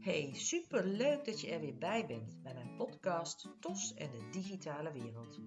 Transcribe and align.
Hey, 0.00 0.30
super 0.34 0.86
leuk 0.86 1.24
dat 1.24 1.40
je 1.40 1.50
er 1.50 1.60
weer 1.60 1.78
bij 1.78 2.06
bent 2.06 2.42
bij 2.42 2.54
mijn 2.54 2.76
podcast 2.76 3.48
TOS 3.58 3.94
en 3.94 4.10
de 4.10 4.28
digitale 4.30 4.92
wereld. 4.92 5.40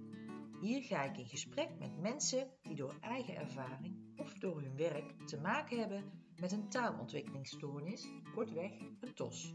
Hier 0.62 0.84
ga 0.84 1.04
ik 1.04 1.18
in 1.18 1.28
gesprek 1.28 1.70
met 1.80 2.02
mensen 2.02 2.48
die 2.62 2.76
door 2.76 2.98
eigen 3.02 3.36
ervaring 3.36 3.96
of 4.16 4.34
door 4.34 4.62
hun 4.62 4.76
werk 4.76 5.28
te 5.28 5.38
maken 5.38 5.80
hebben 5.80 6.04
met 6.40 6.52
een 6.52 6.70
taalontwikkelingsstoornis, 6.70 8.08
kortweg 8.36 8.72
een 9.00 9.14
TOS. 9.14 9.54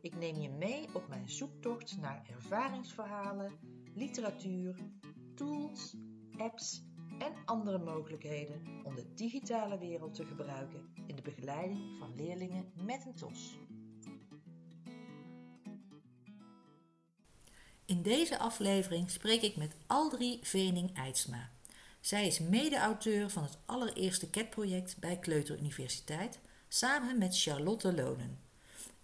Ik 0.00 0.16
neem 0.16 0.36
je 0.36 0.50
mee 0.50 0.94
op 0.94 1.08
mijn 1.08 1.28
zoektocht 1.28 1.98
naar 2.00 2.28
ervaringsverhalen, 2.30 3.52
literatuur, 3.94 4.74
tools, 5.34 5.96
apps 6.36 6.82
en 7.18 7.32
andere 7.44 7.78
mogelijkheden 7.78 8.62
om 8.84 8.94
de 8.94 9.14
digitale 9.14 9.78
wereld 9.78 10.14
te 10.14 10.24
gebruiken 10.24 10.92
in 11.06 11.16
de 11.16 11.22
begeleiding 11.22 11.98
van 11.98 12.14
leerlingen 12.14 12.72
met 12.84 13.06
een 13.06 13.14
TOS. 13.14 13.58
In 17.88 18.02
deze 18.02 18.38
aflevering 18.38 19.10
spreek 19.10 19.42
ik 19.42 19.56
met 19.56 19.74
Aldrie 19.86 20.38
Vening-Eidsma. 20.42 21.50
Zij 22.00 22.26
is 22.26 22.38
mede-auteur 22.38 23.30
van 23.30 23.42
het 23.42 23.56
allereerste 23.66 24.30
CAT-project 24.30 24.98
bij 24.98 25.18
Kleuteruniversiteit, 25.18 26.38
samen 26.68 27.18
met 27.18 27.40
Charlotte 27.40 27.94
Lonen. 27.94 28.38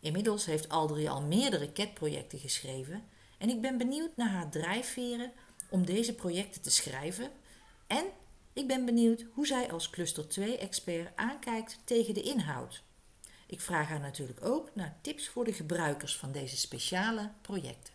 Inmiddels 0.01 0.45
heeft 0.45 0.69
Aldrie 0.69 1.11
al 1.11 1.23
meerdere 1.23 1.73
CAT-projecten 1.73 2.39
geschreven 2.39 3.05
en 3.39 3.49
ik 3.49 3.61
ben 3.61 3.79
benieuwd 3.79 4.17
naar 4.17 4.31
haar 4.31 4.51
drijfveren 4.51 5.33
om 5.69 5.87
deze 5.87 6.15
projecten 6.15 6.63
te 6.63 6.71
schrijven 6.71 7.31
en 7.87 8.05
ik 8.53 8.67
ben 8.67 8.85
benieuwd 8.85 9.25
hoe 9.33 9.47
zij 9.47 9.73
als 9.73 9.91
Cluster 9.91 10.25
2-expert 10.41 11.17
aankijkt 11.17 11.79
tegen 11.85 12.15
de 12.15 12.23
inhoud. 12.23 12.83
Ik 13.47 13.61
vraag 13.61 13.89
haar 13.89 14.01
natuurlijk 14.01 14.45
ook 14.45 14.71
naar 14.75 14.99
tips 15.01 15.29
voor 15.29 15.45
de 15.45 15.53
gebruikers 15.53 16.17
van 16.17 16.33
deze 16.33 16.57
speciale 16.57 17.31
projecten. 17.41 17.94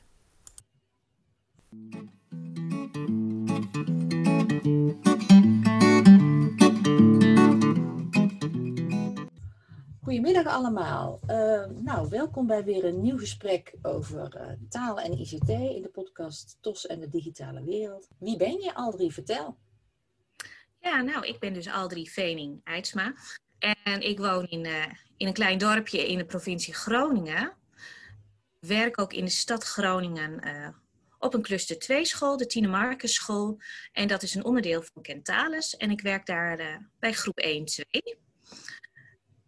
Goedemiddag 10.02 10.46
allemaal. 10.46 11.20
Uh, 11.28 11.66
nou, 11.66 12.10
welkom 12.10 12.48
bij 12.48 12.64
weer 12.64 12.86
een 12.86 13.02
nieuw 13.02 13.18
gesprek 13.18 13.74
over 13.82 14.36
uh, 14.36 14.52
taal 14.70 15.00
en 15.00 15.20
ICT 15.20 15.50
in 15.50 15.82
de 15.82 15.90
podcast 15.94 16.58
TOS 16.62 16.88
en 16.88 17.00
de 17.00 17.10
digitale 17.10 17.64
wereld. 17.64 18.08
Wie 18.20 18.38
ben 18.38 18.62
je, 18.62 18.74
Aldrie? 18.74 19.14
Vertel. 19.14 19.58
Ja, 20.80 21.02
nou, 21.02 21.28
ik 21.28 21.40
ben 21.40 21.54
dus 21.54 21.68
Aldrie 21.68 22.12
Vening 22.12 22.62
Eidsma. 22.64 23.14
En 23.60 24.02
ik 24.02 24.20
woon 24.20 24.48
in, 24.48 24.66
uh, 24.66 24.86
in 25.18 25.28
een 25.28 25.34
klein 25.34 25.58
dorpje 25.58 26.08
in 26.08 26.18
de 26.18 26.26
provincie 26.26 26.74
Groningen. 26.74 27.54
Werk 28.60 29.02
ook 29.02 29.14
in 29.14 29.26
de 29.26 29.32
stad 29.32 29.64
Groningen 29.64 30.44
op 31.20 31.34
een 31.34 31.42
cluster 31.42 31.80
2 31.80 32.06
school, 32.06 32.38
de 32.38 32.46
Tine 32.46 32.68
Marcus 32.68 33.14
school. 33.14 33.58
En 33.92 34.08
dat 34.08 34.24
is 34.24 34.36
een 34.36 34.46
onderdeel 34.46 34.82
van 34.82 35.02
Kentalis. 35.02 35.78
En 35.78 35.92
ik 35.92 36.02
werk 36.02 36.26
daar 36.26 36.60
uh, 36.60 36.78
bij 37.00 37.14
groep 37.14 37.42
1-2. 37.46 38.18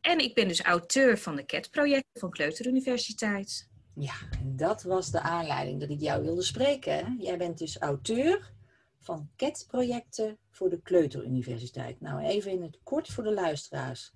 En 0.01 0.19
ik 0.19 0.35
ben 0.35 0.47
dus 0.47 0.61
auteur 0.61 1.17
van 1.17 1.35
de 1.35 1.45
CAT-projecten 1.45 2.19
van 2.19 2.29
Kleuteruniversiteit. 2.29 3.69
Ja, 3.95 4.13
dat 4.43 4.83
was 4.83 5.11
de 5.11 5.19
aanleiding 5.19 5.79
dat 5.79 5.89
ik 5.89 5.99
jou 5.99 6.23
wilde 6.23 6.41
spreken. 6.41 7.17
Jij 7.19 7.37
bent 7.37 7.57
dus 7.57 7.77
auteur 7.77 8.53
van 8.99 9.29
CAT-projecten 9.35 10.37
voor 10.49 10.69
de 10.69 10.81
Kleuteruniversiteit. 10.81 12.01
Nou, 12.01 12.21
even 12.21 12.51
in 12.51 12.61
het 12.61 12.79
kort 12.83 13.07
voor 13.07 13.23
de 13.23 13.33
luisteraars. 13.33 14.13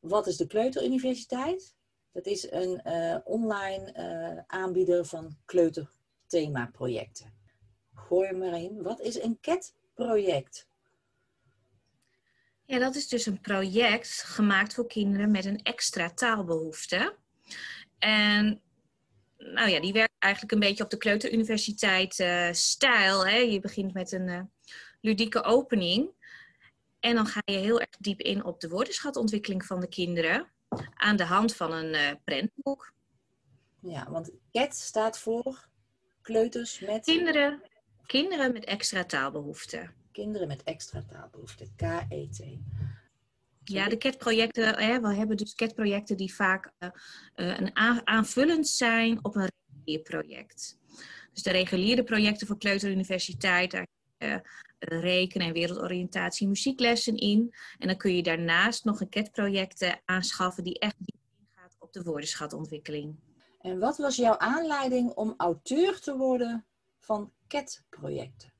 Wat 0.00 0.26
is 0.26 0.36
de 0.36 0.46
Kleuteruniversiteit? 0.46 1.76
Dat 2.12 2.26
is 2.26 2.50
een 2.50 2.80
uh, 2.84 3.16
online 3.24 3.94
uh, 3.96 4.42
aanbieder 4.46 5.04
van 5.04 5.36
kleuterthemaprojecten. 6.28 7.32
Gooi 7.94 8.32
maar 8.32 8.60
in. 8.60 8.82
Wat 8.82 9.00
is 9.00 9.22
een 9.22 9.38
CAT-project? 9.40 10.68
Ja, 12.64 12.78
dat 12.78 12.94
is 12.94 13.08
dus 13.08 13.26
een 13.26 13.40
project 13.40 14.22
gemaakt 14.22 14.74
voor 14.74 14.86
kinderen 14.86 15.30
met 15.30 15.44
een 15.44 15.62
extra 15.62 16.10
taalbehoefte. 16.10 17.16
En 17.98 18.62
nou 19.36 19.68
ja, 19.68 19.80
die 19.80 19.92
werkt 19.92 20.14
eigenlijk 20.18 20.52
een 20.52 20.68
beetje 20.68 20.84
op 20.84 20.90
de 20.90 20.96
Kleuteruniversiteit 20.96 22.18
uh, 22.18 22.52
stijl. 22.52 23.26
Hè? 23.26 23.36
Je 23.36 23.60
begint 23.60 23.94
met 23.94 24.12
een 24.12 24.28
uh, 24.28 24.40
ludieke 25.00 25.42
opening. 25.42 26.10
En 27.00 27.14
dan 27.14 27.26
ga 27.26 27.40
je 27.44 27.56
heel 27.56 27.80
erg 27.80 27.96
diep 27.98 28.20
in 28.20 28.44
op 28.44 28.60
de 28.60 28.68
woordenschatontwikkeling 28.68 29.64
van 29.64 29.80
de 29.80 29.88
kinderen. 29.88 30.52
Aan 30.94 31.16
de 31.16 31.24
hand 31.24 31.56
van 31.56 31.72
een 31.72 31.94
uh, 31.94 32.10
prentboek. 32.24 32.92
Ja, 33.80 34.10
want 34.10 34.30
CAT 34.52 34.76
staat 34.76 35.18
voor 35.18 35.68
kleuters 36.32 36.80
met... 36.80 37.04
Kinderen, 37.04 37.62
kinderen 38.06 38.52
met 38.52 38.64
extra 38.64 39.04
taalbehoeften 39.04 39.96
kinderen 40.18 40.48
met 40.48 40.62
extra 40.62 41.04
taalbehoeften, 41.10 41.72
KET. 41.76 42.58
Ja, 43.64 43.88
de 43.88 43.96
CAT-projecten, 43.96 44.76
we 44.76 45.14
hebben 45.14 45.36
dus 45.36 45.54
CAT-projecten 45.54 46.16
die 46.16 46.34
vaak 46.34 46.72
uh, 46.78 46.90
een 47.34 47.76
aanvullend 48.06 48.68
zijn 48.68 49.24
op 49.24 49.36
een 49.36 49.50
regulier 49.74 50.02
project. 50.02 50.78
Dus 51.32 51.42
de 51.42 51.50
reguliere 51.50 52.04
projecten 52.04 52.46
voor 52.46 52.58
Kleuteruniversiteit, 52.58 53.70
daar 53.70 53.86
uh, 54.18 54.36
rekenen 54.78 55.46
en 55.46 55.52
wereldoriëntatie 55.52 56.48
muzieklessen 56.48 57.16
in. 57.16 57.54
En 57.78 57.86
dan 57.86 57.96
kun 57.96 58.16
je 58.16 58.22
daarnaast 58.22 58.84
nog 58.84 59.00
een 59.00 59.08
CAT-projecten 59.08 60.00
aanschaffen 60.04 60.64
die 60.64 60.78
echt 60.78 60.96
ingaat 61.04 61.76
op 61.78 61.92
de 61.92 62.02
woordenschatontwikkeling. 62.02 63.16
En 63.58 63.78
wat 63.78 63.96
was 63.96 64.16
jouw 64.16 64.38
aanleiding 64.38 65.10
om 65.10 65.34
auteur 65.36 66.00
te 66.00 66.16
worden 66.16 66.66
van 66.98 67.32
CAT-projecten? 67.48 68.52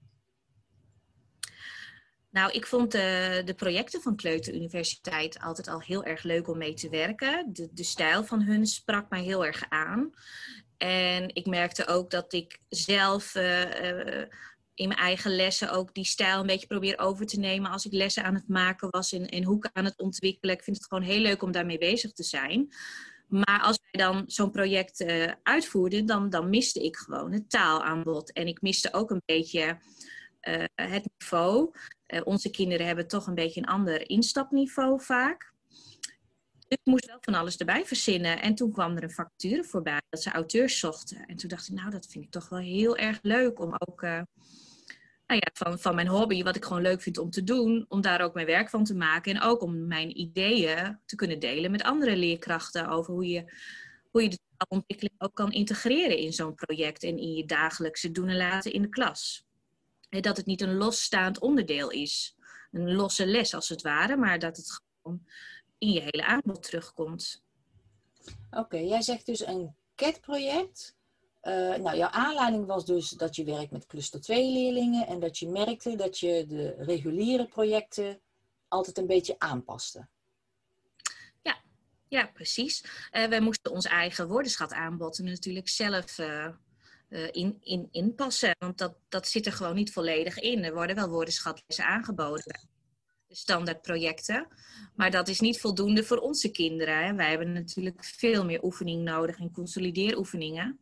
Nou, 2.30 2.52
ik 2.52 2.66
vond 2.66 2.92
de, 2.92 3.42
de 3.44 3.54
projecten 3.54 4.02
van 4.02 4.16
Kleuter 4.16 4.54
Universiteit 4.54 5.40
altijd 5.40 5.68
al 5.68 5.80
heel 5.80 6.04
erg 6.04 6.22
leuk 6.22 6.48
om 6.48 6.58
mee 6.58 6.74
te 6.74 6.88
werken. 6.88 7.52
De, 7.52 7.68
de 7.72 7.84
stijl 7.84 8.24
van 8.24 8.42
hun 8.42 8.66
sprak 8.66 9.10
mij 9.10 9.22
heel 9.22 9.46
erg 9.46 9.64
aan. 9.68 10.10
En 10.76 11.34
ik 11.34 11.46
merkte 11.46 11.86
ook 11.86 12.10
dat 12.10 12.32
ik 12.32 12.58
zelf 12.68 13.34
uh, 13.34 13.80
uh, 13.80 14.24
in 14.74 14.88
mijn 14.88 15.00
eigen 15.00 15.36
lessen 15.36 15.70
ook 15.70 15.94
die 15.94 16.04
stijl 16.04 16.40
een 16.40 16.46
beetje 16.46 16.66
probeer 16.66 16.98
over 16.98 17.26
te 17.26 17.38
nemen. 17.38 17.70
Als 17.70 17.86
ik 17.86 17.92
lessen 17.92 18.24
aan 18.24 18.34
het 18.34 18.48
maken 18.48 18.90
was 18.90 19.12
en, 19.12 19.28
en 19.28 19.44
hoeken 19.44 19.70
aan 19.72 19.84
het 19.84 19.98
ontwikkelen. 19.98 20.54
Ik 20.54 20.62
vind 20.62 20.76
het 20.76 20.86
gewoon 20.86 21.04
heel 21.04 21.20
leuk 21.20 21.42
om 21.42 21.52
daarmee 21.52 21.78
bezig 21.78 22.12
te 22.12 22.22
zijn. 22.22 22.72
Maar 23.28 23.60
als 23.60 23.80
wij 23.90 24.04
dan 24.04 24.24
zo'n 24.26 24.50
project 24.50 25.00
uh, 25.00 25.32
uitvoerden, 25.42 26.06
dan, 26.06 26.30
dan 26.30 26.50
miste 26.50 26.84
ik 26.84 26.96
gewoon 26.96 27.32
het 27.32 27.50
taalaanbod. 27.50 28.32
En 28.32 28.46
ik 28.46 28.62
miste 28.62 28.92
ook 28.92 29.10
een 29.10 29.22
beetje 29.24 29.78
het 30.74 31.08
niveau. 31.18 31.70
Uh, 32.06 32.20
onze 32.24 32.50
kinderen 32.50 32.86
hebben 32.86 33.08
toch 33.08 33.26
een 33.26 33.34
beetje 33.34 33.60
een 33.60 33.66
ander 33.66 34.10
instapniveau 34.10 35.02
vaak. 35.02 35.52
Dus 36.68 36.78
ik 36.78 36.80
moest 36.84 37.06
wel 37.06 37.18
van 37.20 37.34
alles 37.34 37.56
erbij 37.56 37.86
verzinnen. 37.86 38.42
En 38.42 38.54
toen 38.54 38.72
kwam 38.72 38.96
er 38.96 39.02
een 39.02 39.10
factuur 39.10 39.64
voorbij 39.64 40.00
dat 40.08 40.22
ze 40.22 40.30
auteurs 40.30 40.78
zochten. 40.78 41.26
En 41.26 41.36
toen 41.36 41.48
dacht 41.48 41.68
ik, 41.68 41.74
nou, 41.74 41.90
dat 41.90 42.06
vind 42.06 42.24
ik 42.24 42.30
toch 42.30 42.48
wel 42.48 42.58
heel 42.58 42.96
erg 42.96 43.18
leuk 43.22 43.60
om 43.60 43.74
ook 43.78 44.02
nou 45.28 45.40
ja, 45.40 45.76
van, 45.76 45.94
mijn 45.94 46.08
hobby, 46.08 46.42
wat 46.42 46.56
ik 46.56 46.64
gewoon 46.64 46.82
leuk 46.82 47.02
vind 47.02 47.18
om 47.18 47.30
te 47.30 47.44
doen, 47.44 47.84
om 47.88 48.00
daar 48.00 48.20
ook 48.20 48.34
mijn 48.34 48.46
werk 48.46 48.70
van 48.70 48.84
te 48.84 48.94
maken. 48.94 49.34
En 49.34 49.42
ook 49.42 49.62
om 49.62 49.86
mijn 49.86 50.20
ideeën 50.20 50.98
te 51.04 51.16
kunnen 51.16 51.38
delen 51.38 51.70
met 51.70 51.82
andere 51.82 52.16
leerkrachten 52.16 52.88
over 52.88 53.12
hoe 53.12 53.28
je, 53.28 53.52
hoe 54.10 54.22
je 54.22 54.28
de 54.28 54.38
taalontwikkeling 54.56 55.14
ook 55.18 55.34
kan 55.34 55.52
integreren 55.52 56.16
in 56.16 56.32
zo'n 56.32 56.54
project 56.54 57.02
en 57.02 57.18
in 57.18 57.34
je 57.34 57.44
dagelijkse 57.44 58.10
doen 58.10 58.28
en 58.28 58.36
laten 58.36 58.72
in 58.72 58.82
de 58.82 58.88
klas 58.88 59.46
dat 60.08 60.36
het 60.36 60.46
niet 60.46 60.60
een 60.60 60.74
losstaand 60.74 61.38
onderdeel 61.38 61.90
is. 61.90 62.36
Een 62.72 62.94
losse 62.94 63.26
les 63.26 63.54
als 63.54 63.68
het 63.68 63.82
ware, 63.82 64.16
maar 64.16 64.38
dat 64.38 64.56
het 64.56 64.80
gewoon 65.02 65.26
in 65.78 65.92
je 65.92 66.00
hele 66.00 66.24
aanbod 66.24 66.62
terugkomt. 66.62 67.42
Oké, 68.50 68.76
jij 68.76 69.02
zegt 69.02 69.26
dus 69.26 69.46
een 69.46 69.74
CAT-project. 69.94 70.96
Uh, 71.48 71.74
nou, 71.74 71.96
jouw 71.96 72.08
aanleiding 72.08 72.66
was 72.66 72.84
dus 72.84 73.10
dat 73.10 73.36
je 73.36 73.44
werkt 73.44 73.70
met 73.70 73.86
cluster 73.86 74.20
2 74.20 74.52
leerlingen 74.52 75.06
en 75.06 75.20
dat 75.20 75.38
je 75.38 75.48
merkte 75.48 75.96
dat 75.96 76.18
je 76.18 76.44
de 76.46 76.74
reguliere 76.78 77.46
projecten 77.46 78.20
altijd 78.68 78.98
een 78.98 79.06
beetje 79.06 79.34
aanpaste. 79.38 80.08
Ja, 81.42 81.60
ja 82.08 82.30
precies. 82.34 82.84
Uh, 83.12 83.26
wij 83.26 83.40
moesten 83.40 83.72
ons 83.72 83.84
eigen 83.84 84.28
woordenschat 84.28 84.72
aanbod 84.72 85.18
natuurlijk 85.18 85.68
zelf 85.68 86.18
uh, 86.18 86.48
in, 87.30 87.56
in, 87.60 87.88
inpassen. 87.90 88.56
Want 88.58 88.78
dat, 88.78 88.94
dat 89.08 89.28
zit 89.28 89.46
er 89.46 89.52
gewoon 89.52 89.74
niet 89.74 89.92
volledig 89.92 90.38
in. 90.38 90.64
Er 90.64 90.74
worden 90.74 90.96
wel 90.96 91.08
woordenschatlessen 91.08 91.84
aangeboden. 91.84 92.68
De 93.26 93.34
standaardprojecten. 93.34 94.48
Maar 94.94 95.10
dat 95.10 95.28
is 95.28 95.40
niet 95.40 95.60
voldoende 95.60 96.04
voor 96.04 96.18
onze 96.18 96.50
kinderen. 96.50 97.04
Hè. 97.04 97.14
Wij 97.14 97.28
hebben 97.28 97.52
natuurlijk 97.52 98.04
veel 98.04 98.44
meer 98.44 98.64
oefening 98.64 99.02
nodig 99.02 99.38
en 99.38 99.52
consolideeroefeningen. 99.52 100.80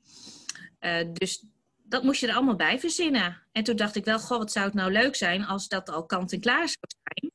Uh, 0.87 1.13
dus 1.13 1.45
dat 1.83 2.03
moest 2.03 2.21
je 2.21 2.27
er 2.27 2.35
allemaal 2.35 2.57
bij 2.57 2.81
verzinnen. 2.81 3.43
En 3.53 3.65
toen 3.65 3.77
dacht 3.77 3.97
ik 3.97 4.05
wel, 4.05 4.19
goh, 4.19 4.39
wat 4.39 4.53
zou 4.53 4.65
het 4.67 4.75
nou 4.75 4.93
leuk 4.93 5.17
zijn 5.17 5.45
als 5.45 5.69
dat 5.69 5.89
al 5.89 6.07
kant 6.07 6.33
en 6.33 6.41
klaar 6.41 6.69
zou 6.69 6.87
zijn. 7.03 7.33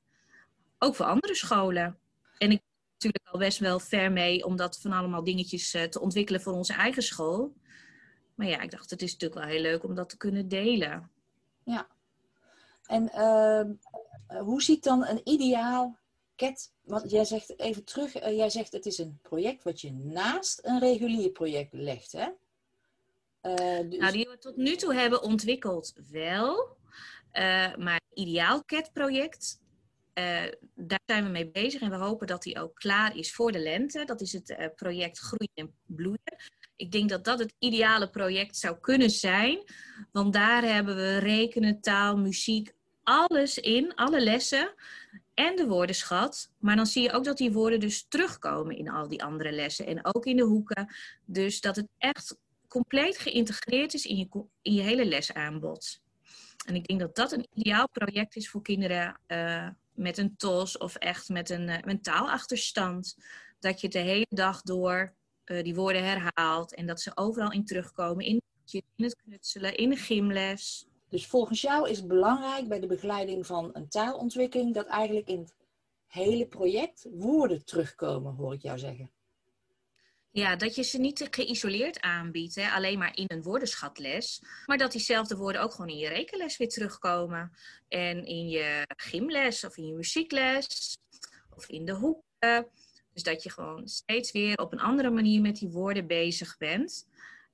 Ook 0.79 0.95
voor 0.95 1.05
andere 1.05 1.35
scholen. 1.35 1.99
En 2.37 2.51
ik 2.51 2.61
natuurlijk 2.93 3.27
al 3.33 3.39
best 3.39 3.59
wel 3.59 3.79
ver 3.79 4.11
mee 4.11 4.45
om 4.45 4.55
dat 4.55 4.79
van 4.81 4.91
allemaal 4.91 5.23
dingetjes 5.23 5.71
te 5.71 5.99
ontwikkelen 5.99 6.41
voor 6.41 6.53
onze 6.53 6.73
eigen 6.73 7.03
school. 7.03 7.53
Maar 8.35 8.47
ja, 8.47 8.61
ik 8.61 8.71
dacht, 8.71 8.89
het 8.89 9.01
is 9.01 9.11
natuurlijk 9.11 9.41
wel 9.41 9.49
heel 9.49 9.61
leuk 9.61 9.83
om 9.83 9.95
dat 9.95 10.09
te 10.09 10.17
kunnen 10.17 10.47
delen. 10.47 11.11
Ja. 11.63 11.87
En 12.85 13.09
ehm, 13.11 13.71
hoe 14.39 14.61
ziet 14.61 14.83
dan 14.83 15.05
een 15.05 15.21
ideaal 15.23 15.97
cat? 16.35 16.71
Want 16.81 17.11
jij 17.11 17.25
zegt 17.25 17.59
even 17.59 17.83
terug, 17.83 18.13
jij 18.13 18.49
zegt 18.49 18.71
het 18.71 18.85
is 18.85 18.97
een 18.97 19.19
project 19.21 19.63
wat 19.63 19.81
je 19.81 19.91
naast 19.91 20.59
een 20.63 20.79
regulier 20.79 21.29
project 21.29 21.73
legt, 21.73 22.11
hè? 22.11 22.27
Uh, 23.41 23.89
dus... 23.89 23.99
Nou, 23.99 24.11
die 24.11 24.27
we 24.29 24.37
tot 24.37 24.55
nu 24.55 24.75
toe 24.75 24.93
hebben 24.93 25.21
ontwikkeld 25.21 25.93
wel. 26.11 26.77
Uh, 27.33 27.75
maar 27.75 28.01
Ideaal 28.13 28.65
Cat 28.65 28.93
project, 28.93 29.61
uh, 30.13 30.43
daar 30.75 31.01
zijn 31.05 31.23
we 31.23 31.29
mee 31.29 31.51
bezig 31.51 31.81
en 31.81 31.89
we 31.89 31.95
hopen 31.95 32.27
dat 32.27 32.43
die 32.43 32.59
ook 32.59 32.75
klaar 32.75 33.17
is 33.17 33.33
voor 33.33 33.51
de 33.51 33.59
lente. 33.59 34.05
Dat 34.05 34.21
is 34.21 34.33
het 34.33 34.71
project 34.75 35.19
Groeien 35.19 35.51
en 35.53 35.75
Bloeien. 35.85 36.35
Ik 36.75 36.91
denk 36.91 37.09
dat 37.09 37.23
dat 37.23 37.39
het 37.39 37.53
ideale 37.59 38.09
project 38.09 38.57
zou 38.57 38.77
kunnen 38.79 39.09
zijn, 39.09 39.63
want 40.11 40.33
daar 40.33 40.63
hebben 40.63 40.95
we 40.95 41.17
rekenen, 41.17 41.81
taal, 41.81 42.17
muziek, 42.17 42.73
alles 43.03 43.57
in, 43.57 43.95
alle 43.95 44.21
lessen 44.21 44.73
en 45.33 45.55
de 45.55 45.67
woordenschat. 45.67 46.51
Maar 46.57 46.75
dan 46.75 46.85
zie 46.85 47.03
je 47.03 47.11
ook 47.11 47.23
dat 47.23 47.37
die 47.37 47.51
woorden 47.51 47.79
dus 47.79 48.05
terugkomen 48.07 48.77
in 48.77 48.89
al 48.89 49.07
die 49.07 49.23
andere 49.23 49.51
lessen 49.51 49.85
en 49.85 50.05
ook 50.05 50.25
in 50.25 50.35
de 50.35 50.43
hoeken. 50.43 50.93
Dus 51.25 51.61
dat 51.61 51.75
het 51.75 51.87
echt 51.97 52.37
compleet 52.71 53.17
geïntegreerd 53.17 53.93
is 53.93 54.05
in 54.05 54.17
je, 54.17 54.27
in 54.61 54.73
je 54.73 54.81
hele 54.81 55.05
lesaanbod. 55.05 56.01
En 56.65 56.75
ik 56.75 56.87
denk 56.87 56.99
dat 56.99 57.15
dat 57.15 57.31
een 57.31 57.47
ideaal 57.53 57.89
project 57.89 58.35
is 58.35 58.49
voor 58.49 58.61
kinderen 58.61 59.19
uh, 59.27 59.69
met 59.93 60.17
een 60.17 60.35
TOS 60.35 60.77
of 60.77 60.95
echt 60.95 61.29
met 61.29 61.49
een 61.49 61.67
uh, 61.67 61.77
mentaalachterstand. 61.83 63.17
Dat 63.59 63.81
je 63.81 63.89
de 63.89 63.99
hele 63.99 64.27
dag 64.29 64.61
door 64.61 65.13
uh, 65.45 65.63
die 65.63 65.75
woorden 65.75 66.03
herhaalt 66.03 66.75
en 66.75 66.85
dat 66.85 67.01
ze 67.01 67.11
overal 67.15 67.51
in 67.51 67.65
terugkomen. 67.65 68.25
In, 68.25 68.41
in 68.71 69.03
het 69.03 69.15
knutselen, 69.15 69.75
in 69.75 69.89
de 69.89 69.95
gymles. 69.95 70.87
Dus 71.09 71.27
volgens 71.27 71.61
jou 71.61 71.89
is 71.89 71.97
het 71.97 72.07
belangrijk 72.07 72.67
bij 72.67 72.79
de 72.79 72.87
begeleiding 72.87 73.45
van 73.45 73.69
een 73.73 73.89
taalontwikkeling 73.89 74.73
dat 74.73 74.85
eigenlijk 74.85 75.27
in 75.27 75.39
het 75.39 75.55
hele 76.07 76.47
project 76.47 77.07
woorden 77.11 77.65
terugkomen, 77.65 78.35
hoor 78.35 78.53
ik 78.53 78.61
jou 78.61 78.79
zeggen. 78.79 79.11
Ja, 80.33 80.55
dat 80.55 80.75
je 80.75 80.83
ze 80.83 80.99
niet 80.99 81.27
geïsoleerd 81.31 81.99
aanbiedt, 81.99 82.55
hè, 82.55 82.69
alleen 82.69 82.99
maar 82.99 83.17
in 83.17 83.25
een 83.27 83.41
woordenschatles. 83.41 84.43
Maar 84.65 84.77
dat 84.77 84.91
diezelfde 84.91 85.35
woorden 85.35 85.61
ook 85.61 85.71
gewoon 85.71 85.89
in 85.89 85.97
je 85.97 86.07
rekenles 86.07 86.57
weer 86.57 86.69
terugkomen. 86.69 87.51
En 87.87 88.25
in 88.25 88.49
je 88.49 88.83
gymles 88.95 89.63
of 89.63 89.77
in 89.77 89.87
je 89.87 89.93
muziekles 89.93 90.97
of 91.55 91.67
in 91.67 91.85
de 91.85 91.93
hoeken. 91.93 92.67
Dus 93.13 93.23
dat 93.23 93.43
je 93.43 93.51
gewoon 93.51 93.87
steeds 93.87 94.31
weer 94.31 94.57
op 94.57 94.71
een 94.71 94.79
andere 94.79 95.09
manier 95.09 95.41
met 95.41 95.55
die 95.55 95.69
woorden 95.69 96.07
bezig 96.07 96.57
bent. 96.57 97.07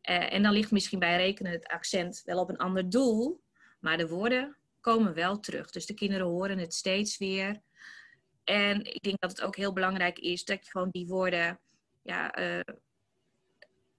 Uh, 0.09 0.33
en 0.33 0.43
dan 0.43 0.53
ligt 0.53 0.71
misschien 0.71 0.99
bij 0.99 1.17
rekenen 1.17 1.51
het 1.51 1.67
accent 1.67 2.21
wel 2.25 2.39
op 2.39 2.49
een 2.49 2.57
ander 2.57 2.89
doel. 2.89 3.41
Maar 3.79 3.97
de 3.97 4.07
woorden 4.07 4.55
komen 4.81 5.13
wel 5.13 5.39
terug. 5.39 5.69
Dus 5.69 5.85
de 5.85 5.93
kinderen 5.93 6.27
horen 6.27 6.57
het 6.57 6.73
steeds 6.73 7.17
weer. 7.17 7.61
En 8.43 8.93
ik 8.93 9.01
denk 9.01 9.19
dat 9.19 9.29
het 9.29 9.41
ook 9.41 9.55
heel 9.55 9.73
belangrijk 9.73 10.19
is 10.19 10.45
dat 10.45 10.65
je 10.65 10.71
gewoon 10.71 10.89
die 10.91 11.07
woorden 11.07 11.59
ja, 12.07 12.39
uh, 12.39 12.59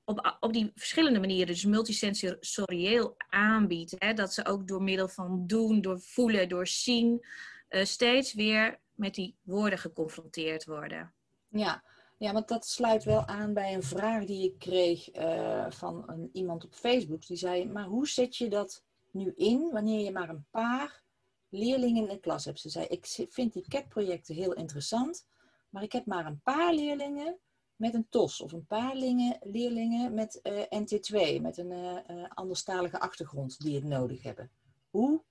op, 0.04 0.36
op 0.40 0.52
die 0.52 0.72
verschillende 0.74 1.20
manieren, 1.20 1.46
dus 1.46 1.64
multisensorieel 1.64 3.14
aanbiedt. 3.28 3.94
Hè, 3.98 4.14
dat 4.14 4.32
ze 4.32 4.46
ook 4.46 4.68
door 4.68 4.82
middel 4.82 5.08
van 5.08 5.46
doen, 5.46 5.80
door 5.80 6.00
voelen, 6.00 6.48
door 6.48 6.66
zien, 6.66 7.26
uh, 7.70 7.84
steeds 7.84 8.34
weer 8.34 8.80
met 8.94 9.14
die 9.14 9.36
woorden 9.42 9.78
geconfronteerd 9.78 10.64
worden. 10.64 11.12
Ja. 11.48 11.84
ja, 12.18 12.32
want 12.32 12.48
dat 12.48 12.66
sluit 12.66 13.04
wel 13.04 13.26
aan 13.26 13.54
bij 13.54 13.74
een 13.74 13.82
vraag 13.82 14.24
die 14.24 14.44
ik 14.44 14.58
kreeg 14.58 15.16
uh, 15.16 15.70
van 15.70 16.02
een, 16.06 16.30
iemand 16.32 16.64
op 16.64 16.74
Facebook. 16.74 17.26
Die 17.26 17.36
zei, 17.36 17.66
maar 17.66 17.86
hoe 17.86 18.08
zet 18.08 18.36
je 18.36 18.48
dat 18.48 18.84
nu 19.10 19.32
in 19.36 19.70
wanneer 19.72 20.04
je 20.04 20.12
maar 20.12 20.28
een 20.28 20.46
paar 20.50 21.02
leerlingen 21.48 22.02
in 22.02 22.14
de 22.14 22.20
klas 22.20 22.44
hebt? 22.44 22.60
Ze 22.60 22.68
zei, 22.68 22.86
ik 22.86 23.26
vind 23.30 23.52
die 23.52 23.68
CAT-projecten 23.68 24.34
heel 24.34 24.52
interessant, 24.52 25.26
maar 25.68 25.82
ik 25.82 25.92
heb 25.92 26.06
maar 26.06 26.26
een 26.26 26.40
paar 26.42 26.74
leerlingen 26.74 27.38
met 27.78 27.94
een 27.94 28.08
TOS 28.08 28.40
of 28.40 28.52
een 28.52 28.66
paar 28.66 28.94
leerlingen 29.40 30.14
met 30.14 30.40
eh, 30.40 30.62
NT2, 30.62 31.40
met 31.40 31.58
een 31.58 31.70
uh, 31.70 32.24
anderstalige 32.28 33.00
achtergrond 33.00 33.60
die 33.60 33.74
het 33.74 33.84
nodig 33.84 34.22
hebben. 34.22 34.50
Hoe 34.90 35.22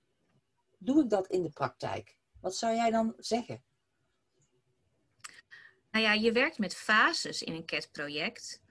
doe 0.77 1.03
ik 1.03 1.09
dat 1.09 1.27
in 1.27 1.43
de 1.43 1.49
praktijk? 1.49 2.17
Wat 2.41 2.55
zou 2.55 2.75
jij 2.75 2.91
dan 2.91 3.13
zeggen? 3.17 3.63
Nou 5.91 6.05
ja, 6.05 6.13
je 6.13 6.31
werkt 6.31 6.57
met 6.57 6.75
fases 6.75 7.41
in 7.41 7.53
een 7.53 7.65
CAT-project. 7.65 8.61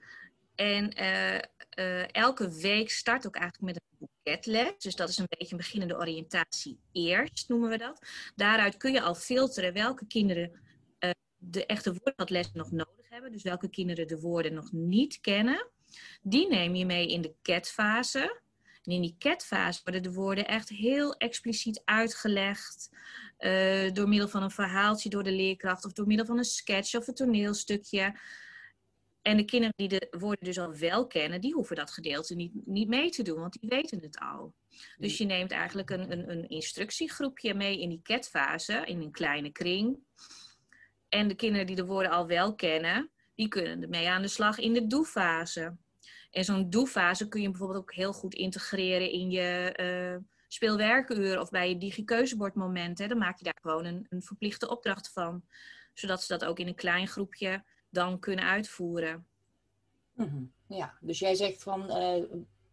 En 0.55 0.91
elke 2.11 2.49
week 2.51 2.89
start 2.89 3.27
ook 3.27 3.35
eigenlijk 3.35 3.73
met 3.73 3.83
een 3.83 4.07
boeketles. 4.23 4.77
Dus 4.77 4.95
dat 4.95 5.09
is 5.09 5.17
een 5.17 5.25
beetje 5.29 5.51
een 5.51 5.57
beginnende 5.57 5.97
oriëntatie 5.97 6.79
eerst, 6.91 7.49
noemen 7.49 7.69
we 7.69 7.77
dat. 7.77 8.01
Daaruit 8.35 8.77
kun 8.77 8.91
je 8.91 9.01
al 9.01 9.15
filteren 9.15 9.73
welke 9.73 10.05
kinderen 10.07 10.61
de 11.37 11.65
echte 11.65 11.93
woordatles 12.03 12.51
nog 12.53 12.71
nodig 12.71 12.96
dus 13.21 13.43
welke 13.43 13.69
kinderen 13.69 14.07
de 14.07 14.19
woorden 14.19 14.53
nog 14.53 14.71
niet 14.71 15.19
kennen, 15.21 15.67
die 16.21 16.47
neem 16.47 16.75
je 16.75 16.85
mee 16.85 17.07
in 17.07 17.21
de 17.21 17.33
CAT-fase. 17.41 18.41
En 18.83 18.93
in 18.93 19.01
die 19.01 19.15
CAT-fase 19.19 19.81
worden 19.83 20.03
de 20.03 20.13
woorden 20.13 20.47
echt 20.47 20.69
heel 20.69 21.15
expliciet 21.15 21.81
uitgelegd. 21.85 22.89
Uh, 23.39 23.91
door 23.91 24.07
middel 24.07 24.27
van 24.27 24.43
een 24.43 24.51
verhaaltje 24.51 25.09
door 25.09 25.23
de 25.23 25.31
leerkracht 25.31 25.85
of 25.85 25.93
door 25.93 26.07
middel 26.07 26.25
van 26.25 26.37
een 26.37 26.43
sketch 26.43 26.95
of 26.95 27.07
een 27.07 27.13
toneelstukje. 27.13 28.19
En 29.21 29.37
de 29.37 29.45
kinderen 29.45 29.73
die 29.75 29.87
de 29.87 30.07
woorden 30.19 30.45
dus 30.45 30.59
al 30.59 30.73
wel 30.73 31.07
kennen, 31.07 31.41
die 31.41 31.53
hoeven 31.53 31.75
dat 31.75 31.91
gedeelte 31.91 32.35
niet, 32.35 32.51
niet 32.65 32.87
mee 32.87 33.09
te 33.09 33.23
doen, 33.23 33.39
want 33.39 33.57
die 33.59 33.69
weten 33.69 34.01
het 34.01 34.19
al. 34.19 34.53
Dus 34.97 35.17
je 35.17 35.25
neemt 35.25 35.51
eigenlijk 35.51 35.89
een, 35.89 36.11
een, 36.11 36.31
een 36.31 36.49
instructiegroepje 36.49 37.53
mee 37.53 37.79
in 37.79 37.89
die 37.89 38.01
CAT-fase, 38.03 38.85
in 38.85 39.01
een 39.01 39.11
kleine 39.11 39.51
kring. 39.51 39.97
En 41.09 41.27
de 41.27 41.35
kinderen 41.35 41.67
die 41.67 41.75
de 41.75 41.85
woorden 41.85 42.11
al 42.11 42.27
wel 42.27 42.55
kennen, 42.55 43.09
die 43.35 43.47
kunnen 43.47 43.81
ermee 43.81 44.09
aan 44.09 44.21
de 44.21 44.27
slag 44.27 44.59
in 44.59 44.73
de 44.73 44.87
doe-fase. 44.87 45.75
En 46.31 46.43
zo'n 46.43 46.69
doe-fase 46.69 47.27
kun 47.27 47.41
je 47.41 47.49
bijvoorbeeld 47.49 47.79
ook 47.79 47.93
heel 47.93 48.13
goed 48.13 48.33
integreren 48.33 49.11
in 49.11 49.29
je 49.29 49.77
uh, 49.79 50.25
speelwerkuur 50.47 51.39
of 51.39 51.49
bij 51.49 51.69
je 51.69 51.77
digikeuzebordmoment. 51.77 52.97
Dan 52.97 53.17
maak 53.17 53.37
je 53.37 53.43
daar 53.43 53.59
gewoon 53.61 53.85
een, 53.85 54.05
een 54.09 54.21
verplichte 54.21 54.69
opdracht 54.69 55.11
van. 55.11 55.43
Zodat 55.93 56.23
ze 56.23 56.37
dat 56.37 56.45
ook 56.45 56.59
in 56.59 56.67
een 56.67 56.75
klein 56.75 57.07
groepje 57.07 57.63
dan 57.89 58.19
kunnen 58.19 58.45
uitvoeren. 58.45 59.27
Mm 60.13 60.51
Ja, 60.67 60.97
dus 61.01 61.19
jij 61.19 61.35
zegt 61.35 61.63
van 61.63 61.97
uh, 61.97 62.23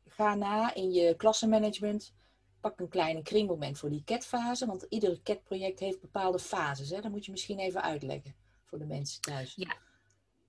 ga 0.07 0.35
na 0.35 0.75
in 0.75 0.93
je 0.93 1.15
klassenmanagement 1.17 2.15
pak 2.71 2.81
een 2.81 2.89
kleine 2.89 3.23
kringmoment 3.23 3.79
voor 3.79 3.91
die 3.91 4.03
CAT-fase. 4.05 4.67
Want 4.67 4.87
ieder 4.89 5.23
CAT-project 5.23 5.81
heeft 5.81 6.01
bepaalde 6.01 6.39
fases. 6.39 6.91
Hè? 6.91 7.01
Dat 7.01 7.11
moet 7.11 7.25
je 7.25 7.31
misschien 7.31 7.59
even 7.59 7.83
uitleggen 7.83 8.35
voor 8.65 8.79
de 8.79 8.85
mensen 8.87 9.21
thuis. 9.21 9.53
Ja, 9.57 9.77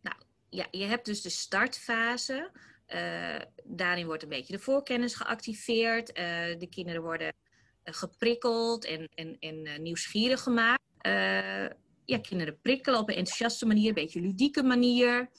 nou 0.02 0.16
ja, 0.50 0.68
je 0.72 0.84
hebt 0.84 1.06
dus 1.06 1.22
de 1.22 1.30
startfase. 1.30 2.52
Uh, 2.88 3.40
daarin 3.64 4.06
wordt 4.06 4.24
een 4.24 4.30
beetje 4.30 4.54
de 4.54 4.60
voorkennis 4.60 5.16
geactiveerd. 5.16 6.10
Uh, 6.10 6.16
de 6.60 6.68
kinderen 6.70 7.02
worden 7.02 7.28
uh, 7.28 7.94
geprikkeld 7.94 8.86
en 9.40 9.82
nieuwsgierig 9.82 10.42
gemaakt. 10.42 10.84
ja, 12.06 12.20
kinderen 12.22 12.60
prikkelen 12.62 13.00
op 13.00 13.10
een 13.10 13.16
enthousiaste 13.16 13.66
manier, 13.66 13.88
een 13.88 13.94
beetje 13.94 14.22
ludieke 14.22 14.64
manier. 14.64 15.30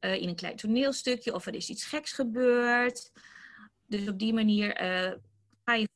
in 0.00 0.28
een 0.28 0.36
klein 0.36 0.56
toneelstukje 0.56 1.34
of 1.34 1.46
er 1.46 1.54
is 1.54 1.68
iets 1.68 1.84
geks 1.84 2.12
gebeurd. 2.12 3.12
Dus 3.86 4.08
op 4.08 4.18
die 4.18 4.32
manier 4.32 4.76
ga 5.64 5.74
je 5.74 5.88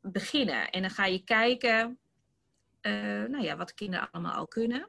beginnen. 0.00 0.70
En 0.70 0.80
dan 0.80 0.90
ga 0.90 1.06
je 1.06 1.24
kijken 1.24 1.98
uh, 2.82 3.24
nou 3.24 3.42
ja, 3.42 3.56
wat 3.56 3.68
de 3.68 3.74
kinderen 3.74 4.10
allemaal 4.10 4.34
al 4.34 4.46
kunnen. 4.46 4.88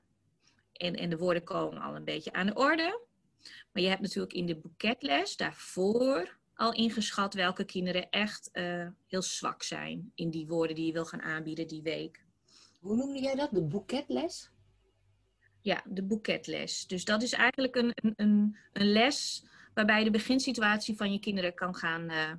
En, 0.73 0.95
en 0.95 1.09
de 1.09 1.17
woorden 1.17 1.43
komen 1.43 1.81
al 1.81 1.95
een 1.95 2.03
beetje 2.03 2.33
aan 2.33 2.45
de 2.45 2.53
orde. 2.53 3.05
Maar 3.71 3.83
je 3.83 3.89
hebt 3.89 4.01
natuurlijk 4.01 4.33
in 4.33 4.45
de 4.45 4.55
boeketles 4.55 5.37
daarvoor 5.37 6.39
al 6.55 6.73
ingeschat 6.73 7.33
welke 7.33 7.63
kinderen 7.63 8.09
echt 8.09 8.49
uh, 8.53 8.87
heel 9.07 9.21
zwak 9.21 9.63
zijn 9.63 10.11
in 10.15 10.29
die 10.29 10.47
woorden 10.47 10.75
die 10.75 10.85
je 10.85 10.93
wil 10.93 11.05
gaan 11.05 11.21
aanbieden 11.21 11.67
die 11.67 11.81
week. 11.81 12.25
Hoe 12.79 12.95
noemde 12.95 13.21
jij 13.21 13.35
dat? 13.35 13.49
De 13.51 13.61
boeketles? 13.61 14.49
Ja, 15.61 15.83
de 15.85 16.03
boeketles. 16.03 16.87
Dus 16.87 17.05
dat 17.05 17.23
is 17.23 17.33
eigenlijk 17.33 17.75
een, 17.75 17.91
een, 17.95 18.13
een, 18.15 18.57
een 18.73 18.91
les 18.91 19.45
waarbij 19.73 19.97
je 19.99 20.05
de 20.05 20.11
beginsituatie 20.11 20.95
van 20.95 21.11
je 21.11 21.19
kinderen 21.19 21.53
kan 21.53 21.75
gaan, 21.75 22.11
uh, 22.11 22.31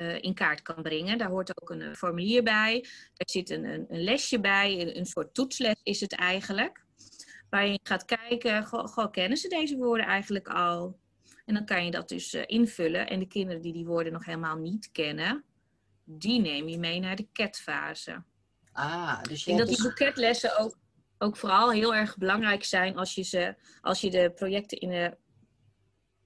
uh, 0.00 0.22
in 0.22 0.34
kaart 0.34 0.62
kan 0.62 0.82
brengen. 0.82 1.18
Daar 1.18 1.28
hoort 1.28 1.60
ook 1.62 1.70
een 1.70 1.82
eh, 1.82 1.94
formulier 1.94 2.42
bij. 2.42 2.80
Daar 3.14 3.28
zit 3.30 3.50
een, 3.50 3.64
een, 3.64 3.86
een 3.88 4.02
lesje 4.02 4.40
bij, 4.40 4.80
een, 4.80 4.96
een, 4.96 5.06
soort 5.06 5.34
toetsles 5.34 5.80
is 5.82 6.00
het 6.00 6.14
eigenlijk. 6.14 6.84
Waar 7.50 7.66
je 7.66 7.80
gaat 7.82 8.04
kijken, 8.04 8.64
goh, 8.66 9.10
kennen 9.10 9.38
ze 9.38 9.48
deze 9.48 9.76
woorden 9.76 10.06
eigenlijk 10.06 10.48
al? 10.48 10.98
En 11.44 11.54
dan 11.54 11.64
kan 11.64 11.84
je 11.84 11.90
dat 11.90 12.08
dus 12.08 12.34
uh, 12.34 12.42
invullen. 12.46 13.08
En 13.08 13.18
de 13.18 13.26
kinderen 13.26 13.62
die 13.62 13.72
die 13.72 13.86
woorden 13.86 14.12
nog 14.12 14.24
helemaal 14.24 14.56
niet 14.56 14.90
kennen, 14.92 15.44
die 16.04 16.40
neem 16.40 16.68
je 16.68 16.78
mee 16.78 17.00
naar 17.00 17.16
de 17.16 17.28
ketfase. 17.32 18.22
Ah, 18.72 19.22
dus 19.22 19.44
je 19.44 19.50
En 19.50 19.56
dat 19.56 19.68
die 19.68 19.82
boeketlessen 19.82 20.58
ook 20.58 20.76
ook 21.18 21.36
vooral 21.36 21.70
heel 21.70 21.94
erg 21.94 22.16
belangrijk 22.16 22.64
zijn 22.64 22.96
als 22.96 23.14
je, 23.14 23.22
ze, 23.22 23.54
als 23.80 24.00
je 24.00 24.10
de 24.10 24.32
projecten 24.34 24.78
in, 24.78 24.88
de, 24.88 25.16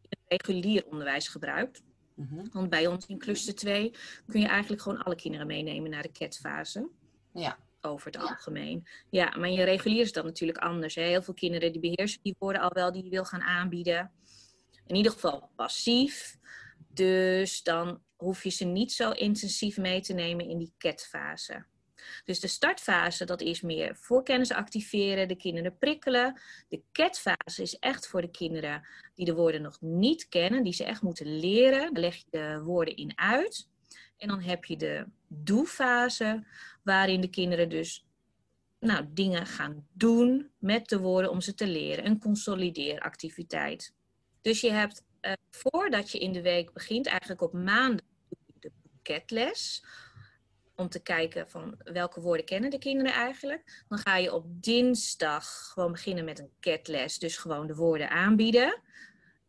het 0.09 0.19
regulier 0.27 0.87
onderwijs 0.87 1.29
gebruikt. 1.29 1.83
Mhm. 2.15 2.47
Want 2.53 2.71
bij 2.71 2.87
ons 2.87 3.07
in 3.07 3.19
cluster 3.19 3.55
2 3.55 3.95
kun 4.27 4.41
je 4.41 4.47
eigenlijk 4.47 4.83
gewoon 4.83 5.03
alle 5.03 5.15
kinderen 5.15 5.47
meenemen 5.47 5.91
naar 5.91 6.03
de 6.03 6.13
CAT-fase. 6.13 6.89
Ja. 7.33 7.59
Over 7.81 8.07
het 8.07 8.17
algemeen. 8.17 8.87
Ja, 9.11 9.37
maar 9.39 9.51
je 9.51 9.63
regulier 9.63 10.01
is 10.01 10.13
dan 10.13 10.25
natuurlijk 10.25 10.59
anders. 10.59 10.95
Hè? 10.95 11.03
Heel 11.03 11.23
veel 11.23 11.35
kinderen 11.35 11.73
die 11.73 11.81
beheersen 11.81 12.21
die 12.23 12.37
woorden 12.39 12.63
al 12.63 12.71
wel 12.73 12.93
die 12.93 13.05
je 13.05 13.11
wil 13.11 13.25
gaan 13.25 13.43
aanbieden. 13.43 14.11
In 14.87 14.95
ieder 14.95 15.13
geval 15.13 15.51
passief. 15.57 16.39
Dus 16.89 17.63
dan 17.63 18.03
hoef 18.17 18.45
je 18.45 18.51
ze 18.51 18.65
niet 18.65 18.93
zo 18.93 19.11
intensief 19.11 19.77
mee 19.77 20.01
te 20.01 20.13
nemen 20.13 20.49
in 20.49 20.59
die 20.59 20.73
CAT-fase. 20.79 21.65
Dus 22.25 22.41
de 22.41 22.49
startfase, 22.49 23.25
dat 23.25 23.41
is 23.41 23.61
meer 23.61 23.97
voorkennis 23.97 24.53
activeren, 24.53 25.29
de 25.29 25.37
kinderen 25.37 25.79
prikkelen. 25.79 26.41
De 26.69 26.83
CAT-fase 26.93 27.63
is 27.63 27.79
echt 27.79 28.07
voor 28.07 28.21
de 28.21 28.31
kinderen 28.31 28.87
die 29.15 29.25
de 29.25 29.35
woorden 29.35 29.63
nog 29.63 29.81
niet 29.81 30.29
kennen, 30.29 30.63
die 30.63 30.73
ze 30.73 30.85
echt 30.85 31.03
moeten 31.03 31.39
leren. 31.39 31.95
Daar 31.95 32.03
leg 32.03 32.17
je 32.17 32.25
de 32.31 32.61
woorden 32.63 32.97
in 32.97 33.13
uit. 33.19 33.69
En 34.17 34.29
dan 34.29 34.41
heb 34.41 34.65
je 34.65 34.77
de 34.77 35.07
doe-fase, 35.29 36.45
waarin 36.83 37.21
de 37.21 37.31
kinderen 37.31 37.69
dus 37.69 38.07
nou, 38.79 39.07
dingen 39.09 39.47
gaan 39.47 39.87
doen 39.93 40.51
met 40.59 40.89
de 40.89 40.99
woorden 40.99 41.31
om 41.31 41.41
ze 41.41 41.55
te 41.55 41.67
leren. 41.67 42.07
Een 42.07 42.19
consolideeractiviteit. 42.19 43.95
Dus 44.41 44.61
je 44.61 44.71
hebt, 44.71 45.05
eh, 45.21 45.33
voordat 45.51 46.11
je 46.11 46.19
in 46.19 46.33
de 46.33 46.43
week 46.43 46.73
begint, 46.73 47.07
eigenlijk 47.07 47.41
op 47.41 47.53
maandag 47.53 48.07
de 48.61 48.73
boeketles 48.83 49.85
om 50.77 50.89
te 50.89 51.03
kijken 51.03 51.49
van 51.49 51.75
welke 51.79 52.21
woorden 52.21 52.47
kennen 52.47 52.71
de 52.71 52.79
kinderen 52.79 53.13
eigenlijk. 53.13 53.85
Dan 53.89 53.99
ga 53.99 54.17
je 54.17 54.35
op 54.35 54.45
dinsdag 54.49 55.71
gewoon 55.73 55.93
beginnen 55.93 56.25
met 56.25 56.39
een 56.39 56.51
catles, 56.61 57.19
dus 57.19 57.37
gewoon 57.37 57.67
de 57.67 57.75
woorden 57.75 58.11
aanbieden. 58.11 58.81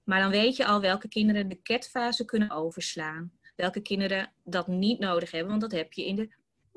Maar 0.03 0.22
dan 0.22 0.32
weet 0.32 0.56
je 0.56 0.65
al 0.65 0.82
welke 0.82 1.08
kinderen 1.08 1.50
de 1.50 1.62
catfase 1.62 2.25
kunnen 2.25 2.51
overslaan. 2.51 3.32
Welke 3.56 3.82
kinderen 3.82 4.32
dat 4.44 4.68
niet 4.68 5.00
nodig 5.00 5.32
hebben, 5.32 5.50
want 5.50 5.62
dat 5.62 5.72
heb 5.72 5.94
je 5.94 6.06
in 6.06 6.15
de 6.15 6.30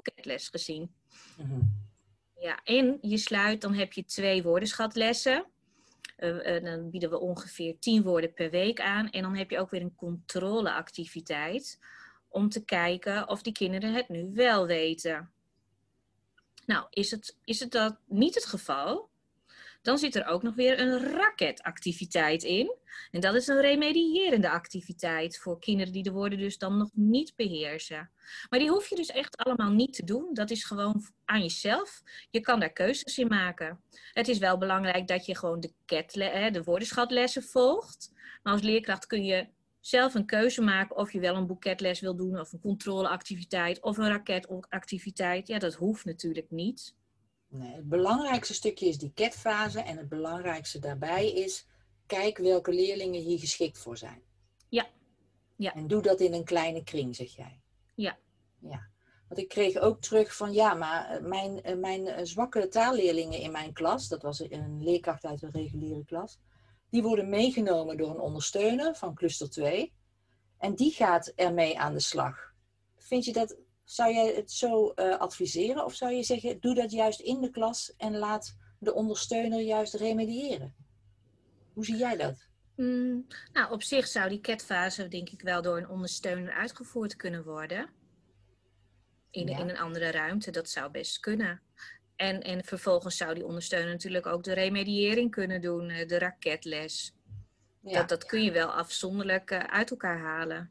catles 0.03 0.49
gezien. 0.49 0.95
Mhm. 1.39 1.61
Ja, 2.39 2.61
en 2.65 2.99
je 3.01 3.17
sluit, 3.17 3.61
dan 3.61 3.75
heb 3.75 3.93
je 3.93 4.05
twee 4.05 4.43
woordenschatlessen. 4.43 5.47
Uh, 6.19 6.57
uh, 6.57 6.65
dan 6.65 6.91
bieden 6.91 7.11
we 7.11 7.19
ongeveer 7.19 7.79
tien 7.79 8.03
woorden 8.03 8.33
per 8.33 8.51
week 8.51 8.81
aan. 8.81 9.11
En 9.11 9.23
dan 9.23 9.37
heb 9.37 9.51
je 9.51 9.59
ook 9.59 9.71
weer 9.71 9.81
een 9.81 9.95
controleactiviteit 9.95 11.79
om 12.37 12.49
te 12.49 12.65
kijken 12.65 13.29
of 13.29 13.43
die 13.43 13.53
kinderen 13.53 13.95
het 13.95 14.09
nu 14.09 14.31
wel 14.35 14.67
weten. 14.67 15.31
Nou, 16.67 16.87
is 16.91 17.11
het, 17.11 17.37
is 17.45 17.61
het 17.61 17.71
dat 17.71 17.97
niet 18.07 18.35
het 18.35 18.47
geval? 18.47 19.09
Dan 19.83 19.99
zit 19.99 20.15
er 20.15 20.27
ook 20.27 20.43
nog 20.43 20.55
weer 20.55 20.81
een 20.81 20.99
raketactiviteit 20.99 22.43
in. 22.43 22.75
En 23.11 23.21
dat 23.21 23.35
is 23.35 23.47
een 23.47 23.61
remedierende 23.61 24.51
activiteit 24.51 25.39
voor 25.39 25.59
kinderen 25.59 25.93
die 25.93 26.03
de 26.03 26.13
woorden 26.13 26.39
dus 26.39 26.59
dan 26.59 26.77
nog 26.77 26.91
niet 26.93 27.33
beheersen. 27.37 28.11
Maar 28.51 28.59
die 28.59 28.71
hoef 28.71 28.89
je 28.89 28.97
dus 28.97 29.11
echt 29.11 29.37
allemaal 29.37 29.71
niet 29.71 29.93
te 29.93 30.05
doen. 30.05 30.35
Dat 30.35 30.51
is 30.51 30.65
gewoon 30.65 31.07
aan 31.25 31.43
jezelf. 31.43 32.03
Je 32.31 32.41
kan 32.41 32.61
daar 32.61 32.73
keuzes 32.73 33.19
in 33.19 33.29
maken. 33.29 33.81
Het 34.13 34.29
is 34.29 34.39
wel 34.39 34.59
belangrijk 34.59 35.07
dat 35.07 35.27
je 35.27 35.37
gewoon 35.37 35.61
de, 35.61 35.73
ketle, 35.85 36.51
de 36.51 36.63
woordenschatlessen 36.63 37.43
volgt. 37.43 38.13
Maar 38.43 38.53
als 38.53 38.63
leerkracht 38.63 39.07
kun 39.07 39.25
je 39.25 39.47
zelf 39.87 40.15
een 40.15 40.27
keuze 40.27 40.63
maken 40.63 40.97
of 40.97 41.13
je 41.13 41.21
wel 41.21 41.37
een 41.37 41.47
boeketles 41.47 42.01
wil 42.01 42.17
doen 42.17 42.41
of 42.41 42.53
een 42.53 42.61
controleactiviteit 42.61 43.83
of 43.83 43.99
een 43.99 44.09
raketactiviteit. 44.09 45.49
Ja, 45.49 45.59
dat 45.59 45.75
hoeft 45.75 46.05
natuurlijk 46.05 46.51
niet. 46.51 46.95
Nee, 47.49 47.75
het 47.75 47.89
belangrijkste 47.89 48.55
stukje 48.55 48.89
is 48.89 48.99
die 48.99 49.13
ketfase 49.15 49.81
en 49.81 49.97
het 49.97 50.09
belangrijkste 50.09 50.79
daarbij 50.79 51.33
is 51.33 51.67
kijk 52.07 52.39
welke 52.39 52.73
leerlingen 52.73 53.21
hier 53.21 53.39
geschikt 53.39 53.79
voor 53.79 53.97
zijn. 53.97 54.23
Ja. 54.69 54.87
ja. 55.57 55.75
En 55.75 55.87
doe 55.87 56.03
dat 56.03 56.21
in 56.21 56.33
een 56.33 56.45
kleine 56.45 56.83
kring, 56.83 57.17
zeg 57.17 57.37
jij. 57.37 57.61
Ja. 57.95 58.19
Ja. 58.59 58.89
Want 59.29 59.41
ik 59.41 59.49
kreeg 59.49 59.77
ook 59.77 60.01
terug 60.01 60.37
van 60.37 60.53
ja, 60.53 60.75
maar 60.75 61.23
mijn, 61.23 61.81
mijn 61.81 62.27
zwakke 62.27 62.69
taalleerlingen 62.69 63.39
in 63.39 63.53
mijn 63.53 63.73
klas, 63.73 64.09
dat 64.09 64.23
was 64.23 64.41
een 64.41 64.85
leerkracht 64.85 65.25
uit 65.25 65.43
een 65.43 65.51
reguliere 65.51 66.05
klas, 66.05 66.39
die 66.91 67.03
worden 67.03 67.29
meegenomen 67.29 67.97
door 67.97 68.11
een 68.11 68.21
ondersteuner 68.21 68.95
van 68.95 69.15
cluster 69.15 69.51
2. 69.51 69.93
En 70.59 70.75
die 70.75 70.93
gaat 70.93 71.33
ermee 71.35 71.79
aan 71.79 71.93
de 71.93 72.01
slag. 72.01 72.53
Vind 72.97 73.25
je 73.25 73.33
dat, 73.33 73.57
zou 73.85 74.13
jij 74.13 74.35
het 74.35 74.53
zo 74.53 74.93
uh, 74.97 75.19
adviseren? 75.19 75.85
Of 75.85 75.95
zou 75.95 76.13
je 76.13 76.23
zeggen, 76.23 76.61
doe 76.61 76.75
dat 76.75 76.91
juist 76.91 77.21
in 77.21 77.41
de 77.41 77.51
klas 77.51 77.95
en 77.97 78.17
laat 78.17 78.57
de 78.79 78.95
ondersteuner 78.95 79.61
juist 79.61 79.95
remediëren? 79.95 80.75
Hoe 81.73 81.85
zie 81.85 81.97
jij 81.97 82.17
dat? 82.17 82.49
Mm, 82.77 83.27
nou, 83.53 83.73
op 83.73 83.83
zich 83.83 84.07
zou 84.07 84.29
die 84.29 84.41
catfase 84.41 85.09
denk 85.09 85.31
ik 85.31 85.41
wel 85.41 85.63
door 85.63 85.77
een 85.77 85.89
ondersteuner 85.89 86.53
uitgevoerd 86.53 87.17
kunnen 87.17 87.45
worden. 87.45 87.91
In, 89.31 89.47
ja. 89.47 89.59
in 89.59 89.69
een 89.69 89.79
andere 89.79 90.11
ruimte, 90.11 90.51
dat 90.51 90.69
zou 90.69 90.91
best 90.91 91.21
kunnen. 91.21 91.63
En, 92.17 92.41
en 92.41 92.65
vervolgens 92.65 93.17
zou 93.17 93.35
die 93.35 93.47
ondersteuner 93.47 93.91
natuurlijk 93.91 94.27
ook 94.27 94.43
de 94.43 94.53
remediëring 94.53 95.31
kunnen 95.31 95.61
doen, 95.61 95.89
de 95.89 96.19
raketles. 96.19 97.15
Ja. 97.81 97.99
Dat, 97.99 98.09
dat 98.09 98.25
kun 98.25 98.43
je 98.43 98.53
wel 98.53 98.69
afzonderlijk 98.69 99.53
uit 99.53 99.91
elkaar 99.91 100.19
halen. 100.19 100.71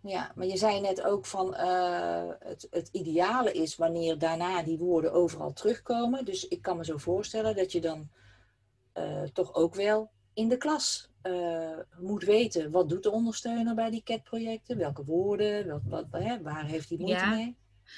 Ja, 0.00 0.32
maar 0.34 0.46
je 0.46 0.56
zei 0.56 0.80
net 0.80 1.02
ook 1.02 1.26
van 1.26 1.54
uh, 1.54 2.28
het, 2.38 2.66
het 2.70 2.88
ideale 2.92 3.52
is 3.52 3.76
wanneer 3.76 4.18
daarna 4.18 4.62
die 4.62 4.78
woorden 4.78 5.12
overal 5.12 5.52
terugkomen. 5.52 6.24
Dus 6.24 6.48
ik 6.48 6.62
kan 6.62 6.76
me 6.76 6.84
zo 6.84 6.96
voorstellen 6.96 7.56
dat 7.56 7.72
je 7.72 7.80
dan 7.80 8.08
uh, 8.94 9.22
toch 9.22 9.54
ook 9.54 9.74
wel 9.74 10.10
in 10.34 10.48
de 10.48 10.56
klas 10.56 11.10
uh, 11.22 11.78
moet 11.98 12.24
weten 12.24 12.70
wat 12.70 12.88
doet 12.88 13.02
de 13.02 13.10
ondersteuner 13.10 13.74
bij 13.74 13.90
die 13.90 14.02
CAT-projecten, 14.02 14.76
welke 14.76 15.04
woorden, 15.04 15.68
wat, 15.68 15.82
wat, 16.10 16.22
hè, 16.22 16.42
waar 16.42 16.64
heeft 16.64 16.88
hij 16.88 16.98
moeite 16.98 17.24
ja. 17.24 17.30
mee. 17.30 17.56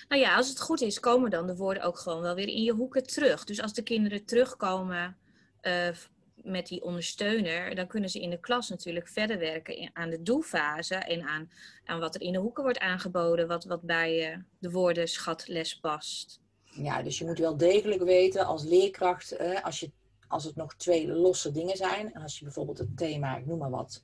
Nou 0.09 0.21
ja, 0.21 0.37
als 0.37 0.49
het 0.49 0.61
goed 0.61 0.81
is, 0.81 1.01
komen 1.01 1.31
dan 1.31 1.47
de 1.47 1.57
woorden 1.57 1.83
ook 1.83 1.99
gewoon 1.99 2.23
wel 2.23 2.35
weer 2.35 2.49
in 2.49 2.63
je 2.63 2.73
hoeken 2.73 3.03
terug. 3.03 3.45
Dus 3.45 3.63
als 3.63 3.73
de 3.73 3.83
kinderen 3.83 4.25
terugkomen 4.25 5.17
uh, 5.63 5.89
met 6.35 6.67
die 6.67 6.83
ondersteuner, 6.83 7.75
dan 7.75 7.87
kunnen 7.87 8.11
ze 8.11 8.21
in 8.21 8.31
de 8.31 8.41
klas 8.41 8.69
natuurlijk 8.69 9.09
verder 9.09 9.39
werken 9.39 9.91
aan 9.93 10.11
de 10.11 10.23
doelfase 10.23 10.95
en 10.95 11.23
aan, 11.23 11.51
aan 11.85 12.01
wat 12.01 12.15
er 12.15 12.21
in 12.21 12.33
de 12.33 12.39
hoeken 12.39 12.63
wordt 12.63 12.79
aangeboden, 12.79 13.49
wat, 13.49 13.65
wat 13.65 13.83
bij 13.83 14.33
uh, 14.33 14.39
de 14.59 14.71
woordenschatles 14.71 15.81
past. 15.81 16.41
Ja, 16.65 17.03
dus 17.03 17.19
je 17.19 17.25
moet 17.25 17.39
wel 17.39 17.57
degelijk 17.57 18.03
weten 18.03 18.47
als 18.47 18.65
leerkracht, 18.65 19.39
als, 19.63 19.81
je, 19.81 19.91
als 20.29 20.45
het 20.45 20.57
nog 20.57 20.75
twee 20.75 21.09
losse 21.09 21.53
dingen 21.53 21.77
zijn, 21.77 22.15
en 22.15 22.23
als 22.23 22.39
je 22.39 22.45
bijvoorbeeld 22.45 22.79
het 22.79 22.97
thema, 22.97 23.37
ik 23.37 23.47
noem 23.47 23.59
maar 23.59 23.71
wat, 23.71 24.03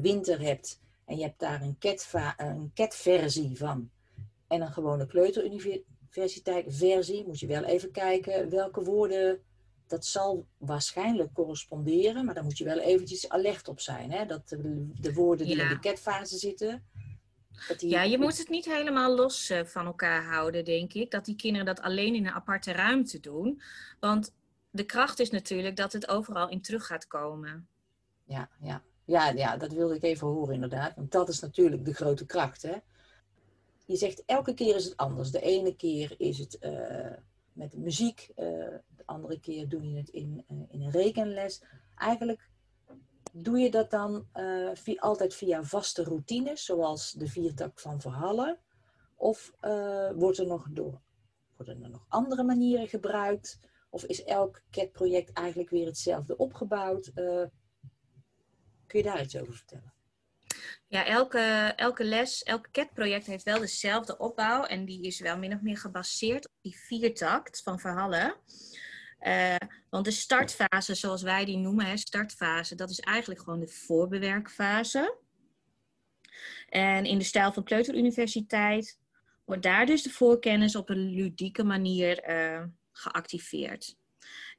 winter 0.00 0.40
hebt 0.40 0.80
en 1.04 1.16
je 1.16 1.22
hebt 1.22 1.40
daar 1.40 1.62
een 1.62 1.76
cat-versie 2.74 3.44
een 3.44 3.54
cat 3.54 3.58
van 3.58 3.90
en 4.50 4.60
een 4.60 4.72
gewone 4.72 5.06
kleuteruniversiteit 5.06 6.64
versie, 6.68 7.26
moet 7.26 7.40
je 7.40 7.46
wel 7.46 7.64
even 7.64 7.90
kijken 7.90 8.50
welke 8.50 8.82
woorden, 8.82 9.40
dat 9.86 10.04
zal 10.04 10.46
waarschijnlijk 10.58 11.32
corresponderen, 11.32 12.24
maar 12.24 12.34
daar 12.34 12.44
moet 12.44 12.58
je 12.58 12.64
wel 12.64 12.78
eventjes 12.78 13.28
alert 13.28 13.68
op 13.68 13.80
zijn. 13.80 14.12
Hè? 14.12 14.26
Dat 14.26 14.48
de, 14.48 14.90
de 15.00 15.12
woorden 15.12 15.46
die 15.46 15.56
ja. 15.56 15.62
in 15.62 15.68
de 15.68 15.78
catfase 15.78 16.38
zitten. 16.38 16.84
Ja, 17.78 18.02
je 18.02 18.18
moet 18.18 18.38
het 18.38 18.48
niet 18.48 18.64
helemaal 18.64 19.14
los 19.14 19.52
van 19.64 19.86
elkaar 19.86 20.24
houden, 20.24 20.64
denk 20.64 20.92
ik. 20.92 21.10
Dat 21.10 21.24
die 21.24 21.36
kinderen 21.36 21.66
dat 21.66 21.80
alleen 21.80 22.14
in 22.14 22.26
een 22.26 22.32
aparte 22.32 22.72
ruimte 22.72 23.20
doen. 23.20 23.62
Want 24.00 24.32
de 24.70 24.84
kracht 24.84 25.18
is 25.18 25.30
natuurlijk 25.30 25.76
dat 25.76 25.92
het 25.92 26.08
overal 26.08 26.48
in 26.48 26.60
terug 26.60 26.86
gaat 26.86 27.06
komen. 27.06 27.68
Ja, 28.24 28.48
ja. 28.60 28.82
Ja, 29.04 29.30
ja, 29.30 29.56
dat 29.56 29.72
wilde 29.72 29.94
ik 29.94 30.02
even 30.02 30.26
horen 30.26 30.54
inderdaad. 30.54 30.94
Want 30.94 31.12
dat 31.12 31.28
is 31.28 31.40
natuurlijk 31.40 31.84
de 31.84 31.94
grote 31.94 32.26
kracht. 32.26 32.62
Hè? 32.62 32.74
Je 33.90 33.96
zegt 33.96 34.22
elke 34.26 34.54
keer 34.54 34.76
is 34.76 34.84
het 34.84 34.96
anders. 34.96 35.30
De 35.30 35.40
ene 35.40 35.76
keer 35.76 36.14
is 36.16 36.38
het 36.38 36.56
uh, 36.60 37.12
met 37.52 37.76
muziek, 37.76 38.28
uh, 38.30 38.36
de 38.96 39.02
andere 39.04 39.40
keer 39.40 39.68
doe 39.68 39.90
je 39.90 39.96
het 39.96 40.08
in, 40.08 40.44
uh, 40.48 40.58
in 40.68 40.82
een 40.82 40.90
rekenles. 40.90 41.62
Eigenlijk 41.94 42.48
doe 43.32 43.58
je 43.58 43.70
dat 43.70 43.90
dan 43.90 44.26
altijd 44.96 45.34
via 45.34 45.62
vaste 45.62 46.04
routines, 46.04 46.64
zoals 46.64 47.12
de 47.12 47.26
viertak 47.26 47.80
van 47.80 48.00
verhalen? 48.00 48.58
Of 49.16 49.52
wordt 50.14 50.38
er 50.38 50.46
nog 50.46 50.66
door, 50.70 51.00
worden 51.56 51.82
er 51.82 51.90
nog 51.90 52.04
andere 52.08 52.42
manieren 52.42 52.88
gebruikt? 52.88 53.58
Of 53.90 54.04
is 54.04 54.24
elk 54.24 54.62
CAT-project 54.70 55.32
eigenlijk 55.32 55.70
weer 55.70 55.86
hetzelfde 55.86 56.36
opgebouwd? 56.36 57.12
kun 58.86 58.98
je 58.98 59.02
daar 59.02 59.22
iets 59.22 59.36
over 59.36 59.54
vertellen? 59.54 59.92
Ja, 60.90 61.06
elke, 61.06 61.72
elke 61.76 62.04
les, 62.04 62.42
elk 62.42 62.70
CAT-project 62.70 63.26
heeft 63.26 63.44
wel 63.44 63.58
dezelfde 63.58 64.18
opbouw. 64.18 64.64
En 64.64 64.84
die 64.84 65.02
is 65.02 65.20
wel 65.20 65.38
min 65.38 65.54
of 65.54 65.60
meer 65.60 65.76
gebaseerd 65.76 66.46
op 66.46 66.54
die 66.60 66.76
viertakt 66.76 67.62
van 67.62 67.80
verhalen. 67.80 68.34
Uh, 69.20 69.56
want 69.90 70.04
de 70.04 70.10
startfase, 70.10 70.94
zoals 70.94 71.22
wij 71.22 71.44
die 71.44 71.56
noemen, 71.56 71.86
hè, 71.86 71.96
startfase, 71.96 72.74
dat 72.74 72.90
is 72.90 73.00
eigenlijk 73.00 73.40
gewoon 73.40 73.60
de 73.60 73.68
voorbewerkfase. 73.68 75.18
En 76.68 77.04
in 77.04 77.18
de 77.18 77.24
stijl 77.24 77.52
van 77.52 77.64
Kleuteruniversiteit 77.64 78.98
wordt 79.44 79.62
daar 79.62 79.86
dus 79.86 80.02
de 80.02 80.10
voorkennis 80.10 80.76
op 80.76 80.88
een 80.88 81.10
ludieke 81.10 81.64
manier 81.64 82.30
uh, 82.30 82.64
geactiveerd. 82.92 83.96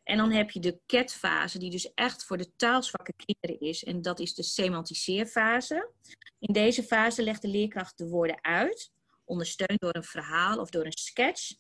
En 0.04 0.18
dan 0.18 0.32
heb 0.32 0.52
je 0.52 0.60
de 0.60 0.80
CAT-fase, 0.86 1.60
die 1.60 1.72
dus 1.72 1.94
echt 1.94 2.26
voor 2.26 2.38
de 2.38 2.56
taalzwakke 2.56 3.14
kinderen 3.26 3.68
is. 3.70 3.84
En 3.84 4.02
dat 4.02 4.20
is 4.20 4.34
de 4.34 4.44
semantiseerfase. 4.44 5.92
In 6.40 6.54
deze 6.54 6.84
fase 6.84 7.24
legt 7.24 7.42
de 7.42 7.48
leerkracht 7.48 7.98
de 7.98 8.08
woorden 8.08 8.44
uit, 8.44 8.92
ondersteund 9.26 9.80
door 9.80 9.96
een 9.96 10.04
verhaal 10.04 10.60
of 10.60 10.70
door 10.70 10.86
een 10.86 10.98
sketch. 10.98 11.52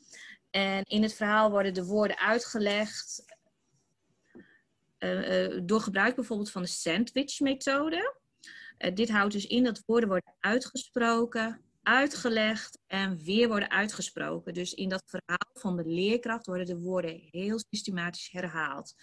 En 0.49 0.83
in 0.83 1.03
het 1.03 1.13
verhaal 1.13 1.51
worden 1.51 1.73
de 1.73 1.85
woorden 1.85 2.17
uitgelegd 2.17 3.23
uh, 4.99 5.53
uh, 5.53 5.61
door 5.63 5.81
gebruik 5.81 6.15
bijvoorbeeld 6.15 6.51
van 6.51 6.61
de 6.61 6.67
sandwich-methode. 6.67 8.15
Uh, 8.77 8.95
dit 8.95 9.09
houdt 9.09 9.33
dus 9.33 9.47
in 9.47 9.63
dat 9.63 9.83
woorden 9.85 10.09
worden 10.09 10.35
uitgesproken, 10.39 11.61
uitgelegd 11.83 12.79
en 12.87 13.17
weer 13.23 13.47
worden 13.47 13.69
uitgesproken. 13.69 14.53
Dus 14.53 14.73
in 14.73 14.89
dat 14.89 15.03
verhaal 15.05 15.49
van 15.53 15.75
de 15.75 15.85
leerkracht 15.85 16.45
worden 16.45 16.65
de 16.65 16.79
woorden 16.79 17.27
heel 17.31 17.59
systematisch 17.69 18.31
herhaald. 18.31 18.95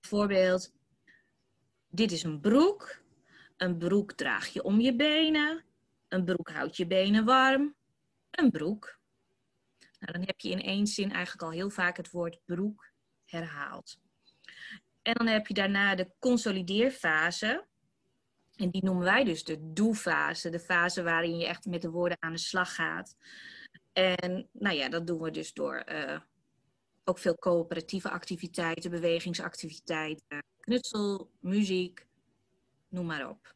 bijvoorbeeld, 0.00 0.72
dit 1.88 2.12
is 2.12 2.22
een 2.22 2.40
broek. 2.40 3.00
Een 3.56 3.78
broek 3.78 4.12
draag 4.12 4.48
je 4.48 4.62
om 4.62 4.80
je 4.80 4.96
benen. 4.96 5.64
Een 6.08 6.24
broek 6.24 6.50
houdt 6.50 6.76
je 6.76 6.86
benen 6.86 7.24
warm. 7.24 7.74
Een 8.30 8.50
broek. 8.50 8.98
Nou, 9.98 10.12
dan 10.12 10.22
heb 10.26 10.40
je 10.40 10.50
in 10.50 10.62
één 10.62 10.86
zin 10.86 11.12
eigenlijk 11.12 11.42
al 11.42 11.50
heel 11.50 11.70
vaak 11.70 11.96
het 11.96 12.10
woord 12.10 12.40
broek 12.44 12.92
herhaald. 13.24 13.98
En 15.02 15.14
dan 15.14 15.26
heb 15.26 15.46
je 15.46 15.54
daarna 15.54 15.94
de 15.94 16.12
consolideerfase. 16.18 17.66
En 18.62 18.70
die 18.70 18.84
noemen 18.84 19.04
wij 19.04 19.24
dus 19.24 19.44
de 19.44 19.72
doe-fase. 19.72 20.50
De 20.50 20.60
fase 20.60 21.02
waarin 21.02 21.38
je 21.38 21.46
echt 21.46 21.66
met 21.66 21.82
de 21.82 21.90
woorden 21.90 22.16
aan 22.20 22.32
de 22.32 22.38
slag 22.38 22.74
gaat. 22.74 23.16
En 23.92 24.48
nou 24.52 24.76
ja, 24.76 24.88
dat 24.88 25.06
doen 25.06 25.20
we 25.20 25.30
dus 25.30 25.52
door 25.52 25.84
uh, 25.92 26.20
ook 27.04 27.18
veel 27.18 27.34
coöperatieve 27.34 28.10
activiteiten, 28.10 28.90
bewegingsactiviteiten, 28.90 30.44
knutsel, 30.60 31.30
muziek, 31.40 32.06
noem 32.88 33.06
maar 33.06 33.28
op. 33.28 33.54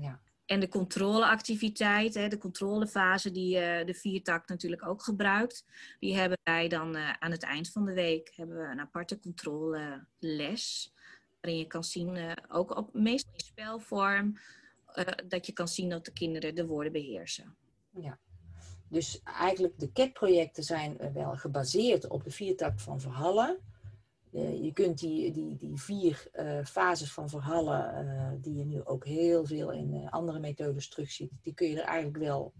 Ja. 0.00 0.20
En 0.46 0.60
de 0.60 0.68
controleactiviteit, 0.68 2.14
hè, 2.14 2.28
de 2.28 2.38
controlefase 2.38 3.30
die 3.30 3.54
uh, 3.54 3.86
de 3.86 3.94
viertak 3.94 4.48
natuurlijk 4.48 4.86
ook 4.86 5.02
gebruikt, 5.02 5.64
die 5.98 6.16
hebben 6.16 6.38
wij 6.42 6.68
dan 6.68 6.96
uh, 6.96 7.12
aan 7.12 7.30
het 7.30 7.42
eind 7.42 7.70
van 7.70 7.84
de 7.84 7.92
week 7.92 8.32
hebben 8.36 8.56
we 8.56 8.62
een 8.62 8.80
aparte 8.80 9.18
controleles. 9.18 10.92
Waarin 11.40 11.60
je 11.60 11.66
kan 11.66 11.84
zien, 11.84 12.16
uh, 12.16 12.32
ook 12.48 12.76
op 12.76 12.94
meestal 12.94 13.32
in 13.32 13.40
spelvorm, 13.40 14.38
dat 15.28 15.46
je 15.46 15.52
kan 15.52 15.68
zien 15.68 15.88
dat 15.88 16.04
de 16.04 16.12
kinderen 16.12 16.54
de 16.54 16.66
woorden 16.66 16.92
beheersen. 16.92 17.56
Ja, 17.90 18.18
dus 18.88 19.22
eigenlijk 19.22 19.78
de 19.78 19.92
CAT-projecten 19.92 20.62
zijn 20.62 21.12
wel 21.12 21.36
gebaseerd 21.36 22.08
op 22.08 22.24
de 22.24 22.30
viertak 22.30 22.80
van 22.80 23.00
Verhallen. 23.00 23.58
Uh, 24.32 24.64
je 24.64 24.72
kunt 24.72 24.98
die, 24.98 25.32
die, 25.32 25.56
die 25.56 25.76
vier 25.80 26.30
fases 26.64 27.12
van 27.12 27.28
verhalen, 27.28 28.40
die 28.40 28.56
je 28.56 28.64
nu 28.64 28.84
ook 28.84 29.04
heel 29.04 29.46
veel 29.46 29.70
in 29.70 30.10
andere 30.10 30.38
methodes 30.38 30.88
terugziet, 30.88 31.32
die 31.42 31.54
kun 31.54 31.68
je 31.68 31.80
er 31.80 31.86
eigenlijk 31.86 32.24
wel 32.24 32.52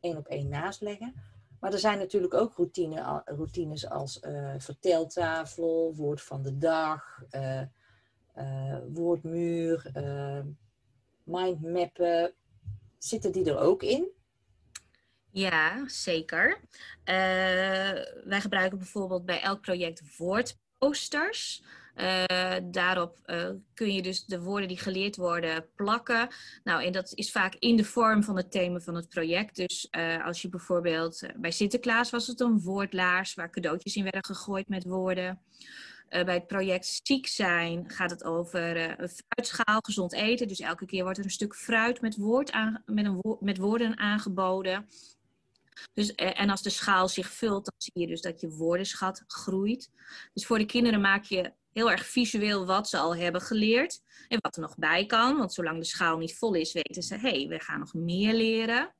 één 0.00 0.16
op 0.16 0.26
één 0.26 0.48
naast 0.48 0.80
leggen. 0.80 1.14
Maar 1.60 1.72
er 1.72 1.78
zijn 1.78 1.98
natuurlijk 1.98 2.34
ook 2.34 2.54
routine, 2.56 3.22
routines 3.24 3.88
als 3.88 4.20
verteltafel, 4.58 5.94
woord 5.94 6.22
van 6.22 6.42
de 6.42 6.58
dag, 6.58 7.22
woordmuur, 8.92 9.90
mindmappen. 11.24 12.34
Zitten 12.98 13.32
die 13.32 13.50
er 13.50 13.58
ook 13.58 13.82
in? 13.82 14.08
Ja, 15.30 15.88
zeker. 15.88 16.60
wij 18.24 18.40
gebruiken 18.40 18.78
bijvoorbeeld 18.78 19.24
bij 19.24 19.40
elk 19.40 19.60
project 19.60 20.16
woord 20.16 20.58
posters. 20.78 21.64
Uh, 21.96 22.54
daarop 22.62 23.18
kun 23.74 23.94
je 23.94 24.02
dus 24.02 24.24
de 24.24 24.40
woorden 24.40 24.68
die 24.68 24.78
geleerd 24.78 25.16
worden 25.16 25.66
plakken. 25.74 26.28
Nou, 26.64 26.84
en 26.84 26.92
dat 26.92 27.12
is 27.14 27.30
vaak 27.30 27.54
in 27.54 27.76
de 27.76 27.84
vorm 27.84 28.22
van 28.22 28.36
het 28.36 28.50
thema 28.50 28.80
van 28.80 28.94
het 28.94 29.08
project. 29.08 29.56
Dus 29.56 29.88
als 30.24 30.42
je 30.42 30.48
bijvoorbeeld 30.48 31.26
bij 31.36 31.50
Sinterklaas 31.50 32.10
was 32.10 32.26
het 32.26 32.40
een 32.40 32.60
woordlaars 32.60 33.34
waar 33.34 33.50
cadeautjes 33.50 33.96
in 33.96 34.02
werden 34.02 34.24
gegooid 34.24 34.68
met 34.68 34.84
woorden. 34.84 35.40
Bij 36.24 36.34
het 36.34 36.46
project 36.46 37.00
Ziek 37.02 37.26
zijn 37.26 37.90
gaat 37.90 38.10
het 38.10 38.24
over 38.24 39.00
een 39.00 39.08
fruitschaal, 39.08 39.80
gezond 39.80 40.12
eten. 40.12 40.48
Dus 40.48 40.60
elke 40.60 40.86
keer 40.86 41.02
wordt 41.02 41.18
er 41.18 41.24
een 41.24 41.30
stuk 41.30 41.54
fruit 41.54 42.00
met, 42.00 42.16
woord 42.16 42.52
aan, 42.52 42.82
met, 42.86 43.04
een 43.04 43.36
met 43.40 43.58
woorden 43.58 43.98
aangeboden. 43.98 44.88
Dus, 45.92 46.14
eh, 46.14 46.40
en 46.40 46.50
als 46.50 46.62
de 46.62 46.70
schaal 46.70 47.08
zich 47.08 47.30
vult, 47.30 47.64
dan 47.64 47.74
zie 47.76 48.00
je 48.00 48.06
dus 48.06 48.20
dat 48.20 48.40
je 48.40 48.50
woordenschat 48.50 49.24
groeit. 49.26 49.90
Dus 50.32 50.46
voor 50.46 50.58
de 50.58 50.66
kinderen 50.66 51.00
maak 51.00 51.24
je 51.24 51.52
heel 51.72 51.90
erg 51.90 52.06
visueel 52.06 52.66
wat 52.66 52.88
ze 52.88 52.98
al 52.98 53.16
hebben 53.16 53.40
geleerd 53.40 54.02
en 54.28 54.38
wat 54.40 54.56
er 54.56 54.62
nog 54.62 54.76
bij 54.76 55.06
kan. 55.06 55.36
Want 55.36 55.52
zolang 55.52 55.78
de 55.78 55.84
schaal 55.84 56.18
niet 56.18 56.36
vol 56.36 56.54
is, 56.54 56.72
weten 56.72 57.02
ze, 57.02 57.14
hé, 57.14 57.30
hey, 57.30 57.48
we 57.48 57.60
gaan 57.60 57.78
nog 57.78 57.94
meer 57.94 58.34
leren. 58.34 58.94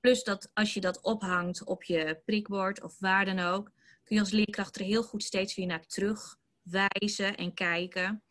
Plus 0.00 0.22
dat 0.22 0.50
als 0.54 0.74
je 0.74 0.80
dat 0.80 1.00
ophangt 1.02 1.64
op 1.64 1.82
je 1.82 2.20
prikbord 2.24 2.82
of 2.82 2.98
waar 2.98 3.24
dan 3.24 3.38
ook, 3.38 3.70
kun 4.08 4.16
je 4.16 4.22
als 4.22 4.32
leerkracht 4.32 4.76
er 4.78 4.84
heel 4.84 5.02
goed 5.02 5.22
steeds 5.22 5.54
weer 5.54 5.66
naar 5.66 5.86
terug 5.86 6.38
wijzen 6.62 7.36
en 7.36 7.54
kijken. 7.54 8.22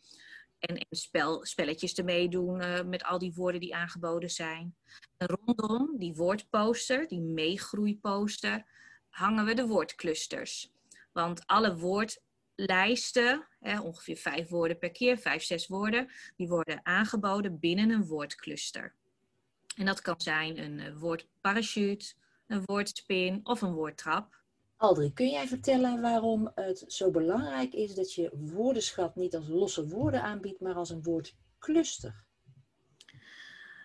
En, 0.60 0.86
spel, 0.90 1.46
spelletjes 1.46 1.94
ermee 1.94 2.30
doen 2.30 2.62
uh, 2.62 2.84
met 2.84 3.04
al 3.04 3.20
die 3.20 3.34
woorden 3.34 3.62
die 3.62 3.76
aangeboden 3.76 4.30
zijn. 4.30 4.76
Rondom 5.18 5.98
die 5.98 6.16
woordposter, 6.16 7.08
die 7.08 7.22
meegroeiposter, 7.22 8.66
hangen 9.10 9.46
we 9.46 9.54
de 9.54 9.68
woordclusters. 9.68 10.72
Want 11.12 11.48
alle 11.48 11.76
woordlijsten, 11.76 13.48
hè, 13.60 13.80
ongeveer 13.80 14.18
vijf 14.18 14.50
woorden 14.50 14.78
per 14.78 14.92
keer, 14.92 15.18
vijf, 15.18 15.44
zes 15.44 15.68
woorden, 15.68 16.12
die 16.36 16.48
worden 16.48 16.86
aangeboden 16.86 17.60
binnen 17.60 17.90
een 17.90 18.06
woordcluster. 18.06 18.96
En 19.76 19.86
dat 19.86 20.02
kan 20.02 20.22
zijn 20.22 20.58
een 20.58 20.80
uh, 20.80 20.98
woordparachute, 20.98 22.14
een 22.48 22.66
woordspin 22.66 23.40
of 23.44 23.62
een 23.62 23.74
woordtrap. 23.74 24.46
Aldri, 24.78 25.14
kun 25.14 25.30
jij 25.30 25.48
vertellen 25.48 26.02
waarom 26.02 26.52
het 26.56 26.84
zo 26.88 27.12
belangrijk 27.12 27.74
is 27.74 27.96
dat 27.96 28.14
je 28.14 28.32
woordenschat 28.34 29.16
niet 29.16 29.36
als 29.36 29.48
losse 29.48 29.88
woorden 29.88 30.22
aanbiedt, 30.22 30.60
maar 30.60 30.76
als 30.76 30.90
een 30.90 31.04
woordcluster? 31.04 32.24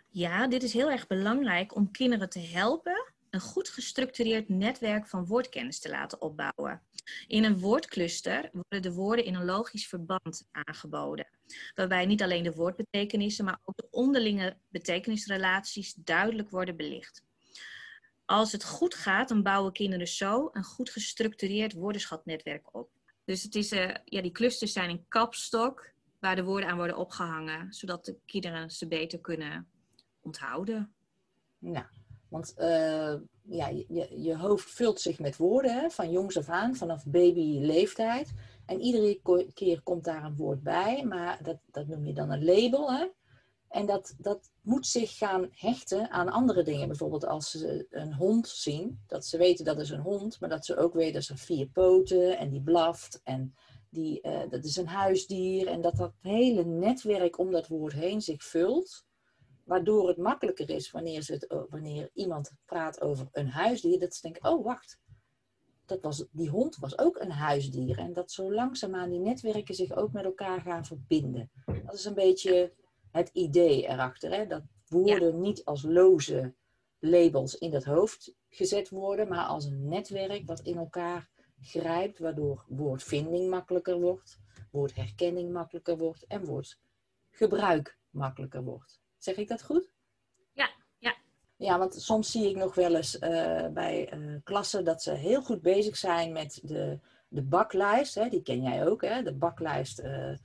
Ja, 0.08 0.46
dit 0.46 0.62
is 0.62 0.72
heel 0.72 0.90
erg 0.90 1.06
belangrijk 1.06 1.74
om 1.74 1.90
kinderen 1.90 2.28
te 2.28 2.38
helpen 2.38 3.12
een 3.30 3.40
goed 3.40 3.68
gestructureerd 3.68 4.48
netwerk 4.48 5.06
van 5.06 5.26
woordkennis 5.26 5.78
te 5.78 5.88
laten 5.88 6.20
opbouwen. 6.20 6.82
In 7.26 7.44
een 7.44 7.58
woordcluster 7.58 8.50
worden 8.52 8.82
de 8.82 8.92
woorden 8.92 9.24
in 9.24 9.34
een 9.34 9.44
logisch 9.44 9.88
verband 9.88 10.48
aangeboden, 10.50 11.28
waarbij 11.74 12.06
niet 12.06 12.22
alleen 12.22 12.42
de 12.42 12.54
woordbetekenissen, 12.54 13.44
maar 13.44 13.60
ook 13.64 13.76
de 13.76 13.88
onderlinge 13.90 14.56
betekenisrelaties 14.68 15.94
duidelijk 15.94 16.50
worden 16.50 16.76
belicht. 16.76 17.24
Als 18.24 18.52
het 18.52 18.64
goed 18.64 18.94
gaat, 18.94 19.28
dan 19.28 19.42
bouwen 19.42 19.72
kinderen 19.72 20.08
zo 20.08 20.50
een 20.52 20.64
goed 20.64 20.90
gestructureerd 20.90 21.72
woordenschatnetwerk 21.72 22.74
op. 22.74 22.90
Dus 23.24 23.42
het 23.42 23.54
is, 23.54 23.72
uh, 23.72 23.94
ja, 24.04 24.22
die 24.22 24.32
clusters 24.32 24.72
zijn 24.72 24.90
een 24.90 25.04
kapstok 25.08 25.92
waar 26.18 26.36
de 26.36 26.44
woorden 26.44 26.68
aan 26.68 26.76
worden 26.76 26.96
opgehangen, 26.96 27.72
zodat 27.72 28.04
de 28.04 28.16
kinderen 28.26 28.70
ze 28.70 28.88
beter 28.88 29.20
kunnen 29.20 29.68
onthouden. 30.20 30.94
Nou, 31.58 31.86
want 32.28 32.54
uh, 32.58 33.14
ja, 33.42 33.68
je, 33.68 34.20
je 34.22 34.36
hoofd 34.36 34.70
vult 34.70 35.00
zich 35.00 35.18
met 35.18 35.36
woorden 35.36 35.74
hè, 35.74 35.90
van 35.90 36.10
jongs 36.10 36.38
af 36.38 36.48
aan, 36.48 36.76
vanaf 36.76 37.04
babyleeftijd. 37.06 38.32
En 38.66 38.80
iedere 38.80 39.20
keer 39.54 39.82
komt 39.82 40.04
daar 40.04 40.24
een 40.24 40.36
woord 40.36 40.62
bij, 40.62 41.04
maar 41.04 41.42
dat, 41.42 41.58
dat 41.70 41.86
noem 41.86 42.06
je 42.06 42.12
dan 42.12 42.30
een 42.30 42.44
label. 42.44 42.92
Hè? 42.92 43.06
En 43.72 43.86
dat, 43.86 44.14
dat 44.18 44.50
moet 44.60 44.86
zich 44.86 45.16
gaan 45.16 45.48
hechten 45.50 46.10
aan 46.10 46.28
andere 46.28 46.62
dingen. 46.62 46.88
Bijvoorbeeld 46.88 47.26
als 47.26 47.50
ze 47.50 47.86
een 47.90 48.14
hond 48.14 48.48
zien, 48.48 49.00
dat 49.06 49.26
ze 49.26 49.38
weten 49.38 49.64
dat 49.64 49.80
is 49.80 49.90
een 49.90 50.00
hond, 50.00 50.40
maar 50.40 50.48
dat 50.48 50.64
ze 50.64 50.76
ook 50.76 50.94
weten 50.94 51.12
dat 51.12 51.24
ze 51.24 51.36
vier 51.36 51.66
poten 51.66 52.38
en 52.38 52.50
die 52.50 52.62
blaft 52.62 53.20
en 53.24 53.54
die, 53.90 54.20
uh, 54.22 54.40
dat 54.50 54.64
is 54.64 54.76
een 54.76 54.86
huisdier. 54.86 55.66
En 55.66 55.80
dat 55.80 55.96
dat 55.96 56.12
hele 56.20 56.64
netwerk 56.64 57.38
om 57.38 57.50
dat 57.50 57.66
woord 57.66 57.92
heen 57.92 58.20
zich 58.20 58.44
vult. 58.44 59.04
Waardoor 59.64 60.08
het 60.08 60.16
makkelijker 60.16 60.70
is 60.70 60.90
wanneer, 60.90 61.22
ze 61.22 61.66
wanneer 61.70 62.10
iemand 62.14 62.52
praat 62.64 63.00
over 63.00 63.28
een 63.32 63.48
huisdier, 63.48 63.98
dat 63.98 64.14
ze 64.14 64.22
denken, 64.22 64.50
oh 64.50 64.64
wacht, 64.64 64.98
dat 65.86 66.02
was, 66.02 66.24
die 66.30 66.48
hond 66.48 66.76
was 66.76 66.98
ook 66.98 67.20
een 67.20 67.30
huisdier. 67.30 67.98
En 67.98 68.12
dat 68.12 68.32
zo 68.32 68.52
langzaamaan 68.52 69.10
die 69.10 69.20
netwerken 69.20 69.74
zich 69.74 69.92
ook 69.92 70.12
met 70.12 70.24
elkaar 70.24 70.60
gaan 70.60 70.84
verbinden. 70.84 71.50
Dat 71.84 71.94
is 71.94 72.04
een 72.04 72.14
beetje 72.14 72.72
het 73.12 73.30
idee 73.32 73.88
erachter. 73.88 74.30
Hè? 74.30 74.46
Dat 74.46 74.62
woorden 74.88 75.40
niet 75.40 75.64
als 75.64 75.82
loze 75.82 76.54
labels 76.98 77.58
in 77.58 77.74
het 77.74 77.84
hoofd 77.84 78.34
gezet 78.48 78.88
worden, 78.88 79.28
maar 79.28 79.44
als 79.44 79.64
een 79.64 79.88
netwerk 79.88 80.46
wat 80.46 80.60
in 80.60 80.76
elkaar 80.76 81.30
grijpt, 81.60 82.18
waardoor 82.18 82.64
woordvinding 82.68 83.50
makkelijker 83.50 84.00
wordt, 84.00 84.40
woordherkenning 84.70 85.52
makkelijker 85.52 85.96
wordt 85.96 86.26
en 86.26 86.44
woordgebruik 86.44 87.98
makkelijker 88.10 88.62
wordt. 88.62 89.00
Zeg 89.16 89.36
ik 89.36 89.48
dat 89.48 89.62
goed? 89.62 89.92
Ja, 90.52 90.70
ja. 90.98 91.16
Ja, 91.56 91.78
want 91.78 91.94
soms 91.94 92.30
zie 92.30 92.48
ik 92.48 92.56
nog 92.56 92.74
wel 92.74 92.94
eens 92.94 93.14
uh, 93.14 93.66
bij 93.68 94.14
uh, 94.14 94.36
klassen 94.44 94.84
dat 94.84 95.02
ze 95.02 95.12
heel 95.12 95.42
goed 95.42 95.62
bezig 95.62 95.96
zijn 95.96 96.32
met 96.32 96.60
de 96.62 96.98
de 97.32 97.42
baklijst, 97.42 98.14
hè, 98.14 98.28
die 98.28 98.42
ken 98.42 98.62
jij 98.62 98.86
ook, 98.86 99.02
hè, 99.02 99.22
de 99.22 99.34
baklijst 99.34 100.00
uh, 100.00 100.36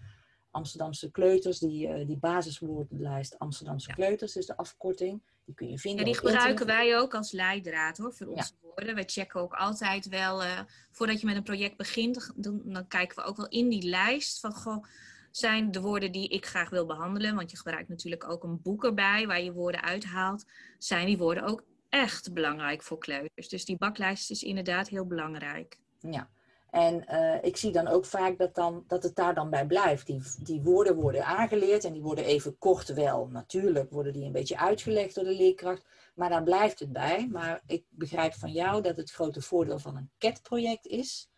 Amsterdamse 0.57 1.11
kleuters, 1.11 1.59
die, 1.59 1.87
uh, 1.87 2.07
die 2.07 2.17
basiswoordenlijst 2.17 3.39
Amsterdamse 3.39 3.93
kleuters 3.93 4.35
is 4.35 4.45
de 4.45 4.57
afkorting. 4.57 5.21
Die 5.45 5.55
kun 5.55 5.69
je 5.69 5.79
vinden. 5.79 6.05
Ja, 6.05 6.11
die 6.11 6.19
gebruiken 6.19 6.65
wij 6.65 6.97
ook 6.97 7.15
als 7.15 7.31
leidraad 7.31 7.97
hoor, 7.97 8.13
voor 8.13 8.27
onze 8.27 8.53
woorden. 8.61 8.95
Wij 8.95 9.03
checken 9.07 9.41
ook 9.41 9.53
altijd 9.53 10.07
wel, 10.07 10.43
uh, 10.43 10.59
voordat 10.91 11.19
je 11.19 11.25
met 11.25 11.35
een 11.35 11.43
project 11.43 11.77
begint, 11.77 12.31
dan, 12.35 12.61
dan, 12.65 12.87
kijken 12.87 13.15
we 13.15 13.29
ook 13.29 13.37
wel 13.37 13.47
in 13.47 13.69
die 13.69 13.89
lijst 13.89 14.39
van 14.39 14.53
goh, 14.53 14.83
zijn 15.31 15.71
de 15.71 15.81
woorden 15.81 16.11
die 16.11 16.29
ik 16.29 16.45
graag 16.45 16.69
wil 16.69 16.85
behandelen, 16.85 17.35
want 17.35 17.51
je 17.51 17.57
gebruikt 17.57 17.89
natuurlijk 17.89 18.29
ook 18.29 18.43
een 18.43 18.61
boek 18.61 18.83
erbij 18.83 19.27
waar 19.27 19.41
je 19.41 19.51
woorden 19.51 19.81
uithaalt, 19.81 20.45
zijn 20.77 21.05
die 21.05 21.17
woorden 21.17 21.43
ook 21.43 21.63
echt 21.89 22.33
belangrijk 22.33 22.83
voor 22.83 22.97
kleuters. 22.97 23.49
Dus 23.49 23.65
die 23.65 23.77
baklijst 23.77 24.31
is 24.31 24.43
inderdaad 24.43 24.89
heel 24.89 25.05
belangrijk. 25.05 25.77
Ja, 25.99 26.29
en 26.69 27.05
uh, 27.09 27.43
ik 27.43 27.57
zie 27.57 27.71
dan 27.71 27.87
ook 27.87 28.05
vaak 28.05 28.37
dat, 28.37 28.55
dan, 28.55 28.83
dat 28.87 29.03
het 29.03 29.15
daar 29.15 29.35
dan 29.35 29.49
bij 29.49 29.65
blijft. 29.65 30.05
Die, 30.05 30.21
die 30.39 30.61
woorden 30.61 30.95
worden 30.95 31.25
aangeleerd 31.25 31.83
en 31.83 31.93
die 31.93 32.01
worden 32.01 32.25
even 32.25 32.57
kort 32.57 32.93
wel. 32.93 33.27
Natuurlijk 33.27 33.91
worden 33.91 34.13
die 34.13 34.25
een 34.25 34.31
beetje 34.31 34.57
uitgelegd 34.57 35.15
door 35.15 35.23
de 35.23 35.35
leerkracht, 35.35 35.85
maar 36.15 36.29
daar 36.29 36.43
blijft 36.43 36.79
het 36.79 36.93
bij. 36.93 37.27
Maar 37.31 37.61
ik 37.65 37.83
begrijp 37.89 38.33
van 38.33 38.51
jou 38.51 38.81
dat 38.81 38.97
het 38.97 39.11
grote 39.11 39.41
voordeel 39.41 39.79
van 39.79 39.95
een 39.95 40.09
CAT-project 40.17 40.85
is 40.85 41.29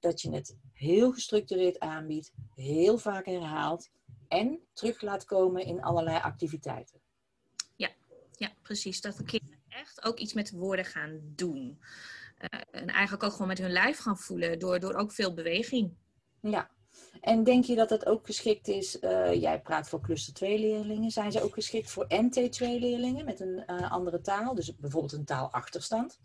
dat 0.00 0.20
je 0.20 0.30
het 0.30 0.56
heel 0.72 1.12
gestructureerd 1.12 1.78
aanbiedt, 1.78 2.32
heel 2.54 2.98
vaak 2.98 3.26
herhaalt 3.26 3.90
en 4.28 4.60
terug 4.72 5.00
laat 5.00 5.24
komen 5.24 5.64
in 5.64 5.82
allerlei 5.82 6.20
activiteiten. 6.20 7.00
Ja, 7.76 7.90
ja 8.32 8.52
precies. 8.62 9.00
Dat 9.00 9.16
de 9.16 9.24
kinderen 9.24 9.58
echt 9.68 10.04
ook 10.04 10.18
iets 10.18 10.32
met 10.32 10.50
woorden 10.50 10.84
gaan 10.84 11.20
doen. 11.22 11.80
Uh, 12.42 12.60
en 12.70 12.86
eigenlijk 12.86 13.22
ook 13.22 13.32
gewoon 13.32 13.48
met 13.48 13.58
hun 13.58 13.72
lijf 13.72 13.98
gaan 13.98 14.18
voelen 14.18 14.58
door, 14.58 14.80
door 14.80 14.94
ook 14.94 15.12
veel 15.12 15.34
beweging. 15.34 15.94
Ja, 16.40 16.70
en 17.20 17.44
denk 17.44 17.64
je 17.64 17.74
dat 17.74 17.90
het 17.90 18.06
ook 18.06 18.26
geschikt 18.26 18.68
is, 18.68 19.00
uh, 19.00 19.34
jij 19.34 19.60
praat 19.60 19.88
voor 19.88 20.00
cluster 20.00 20.34
2 20.34 20.58
leerlingen, 20.58 21.10
zijn 21.10 21.32
ze 21.32 21.42
ook 21.42 21.54
geschikt 21.54 21.90
voor 21.90 22.06
NT2 22.08 22.58
leerlingen 22.58 23.24
met 23.24 23.40
een 23.40 23.64
uh, 23.66 23.92
andere 23.92 24.20
taal, 24.20 24.54
dus 24.54 24.76
bijvoorbeeld 24.76 25.12
een 25.12 25.24
taalachterstand? 25.24 26.20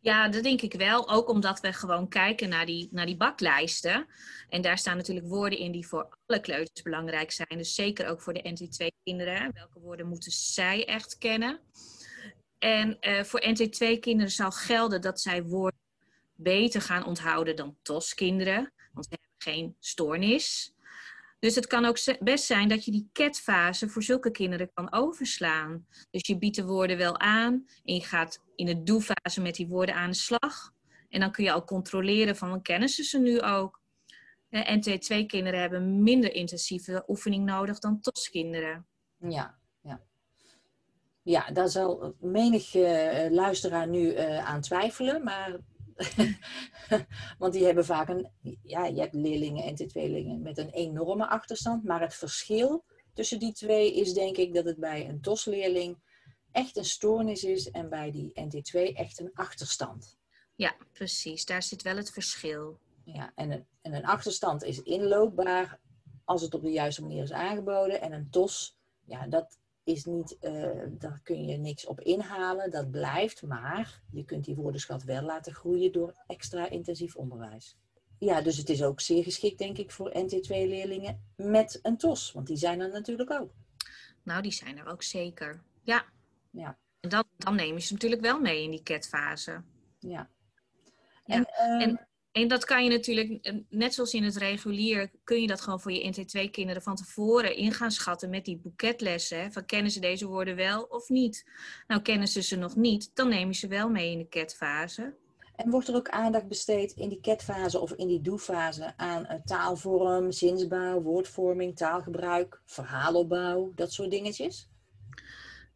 Ja, 0.00 0.28
dat 0.28 0.42
denk 0.42 0.62
ik 0.62 0.74
wel. 0.74 1.08
Ook 1.10 1.28
omdat 1.28 1.60
we 1.60 1.72
gewoon 1.72 2.08
kijken 2.08 2.48
naar 2.48 2.66
die, 2.66 2.88
naar 2.90 3.06
die 3.06 3.16
baklijsten. 3.16 4.06
En 4.48 4.62
daar 4.62 4.78
staan 4.78 4.96
natuurlijk 4.96 5.26
woorden 5.26 5.58
in 5.58 5.72
die 5.72 5.86
voor 5.86 6.18
alle 6.26 6.40
kleuters 6.40 6.82
belangrijk 6.82 7.32
zijn. 7.32 7.58
Dus 7.58 7.74
zeker 7.74 8.08
ook 8.08 8.22
voor 8.22 8.32
de 8.32 8.50
NT2-kinderen. 8.50 9.50
Welke 9.52 9.80
woorden 9.80 10.08
moeten 10.08 10.32
zij 10.32 10.86
echt 10.86 11.18
kennen? 11.18 11.60
En 12.58 12.96
uh, 13.00 13.22
voor 13.22 13.42
NT2-kinderen 13.42 14.30
zal 14.30 14.50
gelden 14.50 15.00
dat 15.00 15.20
zij 15.20 15.42
woorden 15.42 15.80
beter 16.34 16.80
gaan 16.80 17.04
onthouden 17.04 17.56
dan 17.56 17.76
TOS-kinderen. 17.82 18.72
Want 18.92 19.06
ze 19.06 19.10
hebben 19.10 19.30
geen 19.38 19.76
stoornis. 19.80 20.72
Dus 21.38 21.54
het 21.54 21.66
kan 21.66 21.84
ook 21.84 21.98
best 22.20 22.44
zijn 22.44 22.68
dat 22.68 22.84
je 22.84 22.90
die 22.90 23.08
ketfase 23.12 23.88
voor 23.88 24.02
zulke 24.02 24.30
kinderen 24.30 24.70
kan 24.74 24.92
overslaan. 24.92 25.86
Dus 26.10 26.26
je 26.26 26.38
biedt 26.38 26.56
de 26.56 26.64
woorden 26.64 26.96
wel 26.96 27.18
aan 27.18 27.66
en 27.84 27.94
je 27.94 28.04
gaat 28.04 28.42
in 28.54 28.66
de 28.66 28.82
doe-fase 28.82 29.40
met 29.40 29.54
die 29.54 29.66
woorden 29.66 29.94
aan 29.94 30.10
de 30.10 30.16
slag. 30.16 30.72
En 31.08 31.20
dan 31.20 31.32
kun 31.32 31.44
je 31.44 31.52
ook 31.52 31.66
controleren 31.66 32.36
van 32.36 32.62
kennen 32.62 32.88
ze 32.88 33.04
ze 33.04 33.18
nu 33.18 33.40
ook. 33.40 33.80
NT2-kinderen 34.50 35.60
hebben 35.60 36.02
minder 36.02 36.34
intensieve 36.34 37.04
oefening 37.06 37.44
nodig 37.44 37.78
dan 37.78 38.00
TOS-kinderen. 38.00 38.86
Ja, 39.18 39.57
ja. 41.28 41.50
Daar 41.50 41.68
zal 41.68 42.14
menig 42.20 42.74
uh, 42.74 43.26
luisteraar 43.30 43.88
nu 43.88 44.14
uh, 44.14 44.48
aan 44.48 44.60
twijfelen, 44.60 45.24
maar 45.24 45.58
Want 47.38 47.52
die 47.52 47.64
hebben 47.64 47.84
vaak 47.84 48.08
een, 48.08 48.30
ja, 48.62 48.84
je 48.84 49.00
hebt 49.00 49.14
leerlingen 49.14 49.64
en 49.64 49.74
tweelingen 49.74 50.42
met 50.42 50.58
een 50.58 50.70
enorme 50.70 51.28
achterstand. 51.28 51.84
Maar 51.84 52.00
het 52.00 52.14
verschil 52.14 52.84
tussen 53.14 53.38
die 53.38 53.52
twee 53.52 53.94
is 53.94 54.12
denk 54.12 54.36
ik 54.36 54.54
dat 54.54 54.64
het 54.64 54.78
bij 54.78 55.08
een 55.08 55.20
TOS-leerling 55.20 55.98
echt 56.52 56.76
een 56.76 56.84
stoornis 56.84 57.44
is 57.44 57.70
en 57.70 57.88
bij 57.88 58.10
die 58.10 58.32
NT2 58.40 58.94
echt 58.94 59.20
een 59.20 59.30
achterstand. 59.34 60.18
Ja, 60.54 60.76
precies. 60.92 61.44
Daar 61.44 61.62
zit 61.62 61.82
wel 61.82 61.96
het 61.96 62.10
verschil. 62.10 62.78
Ja, 63.04 63.32
en 63.34 63.50
een, 63.50 63.66
en 63.82 63.94
een 63.94 64.06
achterstand 64.06 64.62
is 64.62 64.82
inloopbaar 64.82 65.80
als 66.24 66.42
het 66.42 66.54
op 66.54 66.62
de 66.62 66.70
juiste 66.70 67.02
manier 67.02 67.22
is 67.22 67.32
aangeboden. 67.32 68.00
En 68.00 68.12
een 68.12 68.30
TOS, 68.30 68.76
ja, 69.04 69.26
dat, 69.26 69.58
is 69.88 70.04
niet, 70.04 70.36
uh, 70.40 70.82
daar 70.88 71.20
kun 71.22 71.46
je 71.46 71.56
niks 71.56 71.86
op 71.86 72.00
inhalen, 72.00 72.70
dat 72.70 72.90
blijft, 72.90 73.42
maar 73.42 74.00
je 74.10 74.24
kunt 74.24 74.44
die 74.44 74.54
woordenschat 74.54 75.02
wel 75.02 75.22
laten 75.22 75.54
groeien 75.54 75.92
door 75.92 76.14
extra 76.26 76.68
intensief 76.70 77.16
onderwijs. 77.16 77.76
Ja, 78.18 78.40
dus 78.40 78.56
het 78.56 78.68
is 78.68 78.82
ook 78.82 79.00
zeer 79.00 79.22
geschikt, 79.22 79.58
denk 79.58 79.78
ik, 79.78 79.90
voor 79.90 80.12
NT2-leerlingen 80.16 81.22
met 81.36 81.78
een 81.82 81.96
TOS, 81.96 82.32
want 82.32 82.46
die 82.46 82.56
zijn 82.56 82.80
er 82.80 82.90
natuurlijk 82.90 83.30
ook. 83.30 83.50
Nou, 84.22 84.42
die 84.42 84.52
zijn 84.52 84.78
er 84.78 84.86
ook 84.86 85.02
zeker. 85.02 85.62
Ja. 85.82 86.04
ja. 86.50 86.78
En 87.00 87.08
dat, 87.08 87.26
dan 87.36 87.54
neem 87.54 87.74
je 87.74 87.80
ze 87.80 87.92
natuurlijk 87.92 88.22
wel 88.22 88.40
mee 88.40 88.62
in 88.62 88.70
die 88.70 88.82
ketfase. 88.82 89.62
Ja. 89.98 90.30
En, 91.24 91.40
ja. 91.40 91.80
en 91.80 92.08
en 92.32 92.48
dat 92.48 92.64
kan 92.64 92.84
je 92.84 92.90
natuurlijk, 92.90 93.44
eh, 93.44 93.54
net 93.68 93.94
zoals 93.94 94.14
in 94.14 94.24
het 94.24 94.36
regulier, 94.36 95.10
kun 95.24 95.40
je 95.40 95.46
dat 95.46 95.60
gewoon 95.60 95.80
voor 95.80 95.92
je 95.92 96.08
NT2-kinderen 96.08 96.82
van 96.82 96.96
tevoren 96.96 97.56
in 97.56 97.72
gaan 97.72 97.90
schatten 97.90 98.30
met 98.30 98.44
die 98.44 98.56
boeketlessen. 98.56 99.52
Van 99.52 99.64
kennen 99.64 99.90
ze 99.90 100.00
deze 100.00 100.26
woorden 100.26 100.56
wel 100.56 100.82
of 100.82 101.08
niet? 101.08 101.44
Nou, 101.86 102.02
kennen 102.02 102.28
ze 102.28 102.42
ze 102.42 102.56
nog 102.56 102.76
niet, 102.76 103.10
dan 103.14 103.28
neem 103.28 103.48
je 103.48 103.54
ze 103.54 103.68
wel 103.68 103.90
mee 103.90 104.10
in 104.10 104.18
de 104.18 104.28
ketfase. 104.28 105.14
En 105.56 105.70
wordt 105.70 105.88
er 105.88 105.94
ook 105.94 106.08
aandacht 106.08 106.48
besteed 106.48 106.92
in 106.92 107.08
die 107.08 107.20
ketfase 107.20 107.80
of 107.80 107.92
in 107.92 108.08
die 108.08 108.20
doe-fase 108.20 108.92
aan 108.96 109.22
uh, 109.22 109.32
taalvorm, 109.44 110.32
zinsbouw, 110.32 111.00
woordvorming, 111.00 111.76
taalgebruik, 111.76 112.60
verhaalopbouw, 112.64 113.72
dat 113.74 113.92
soort 113.92 114.10
dingetjes? 114.10 114.68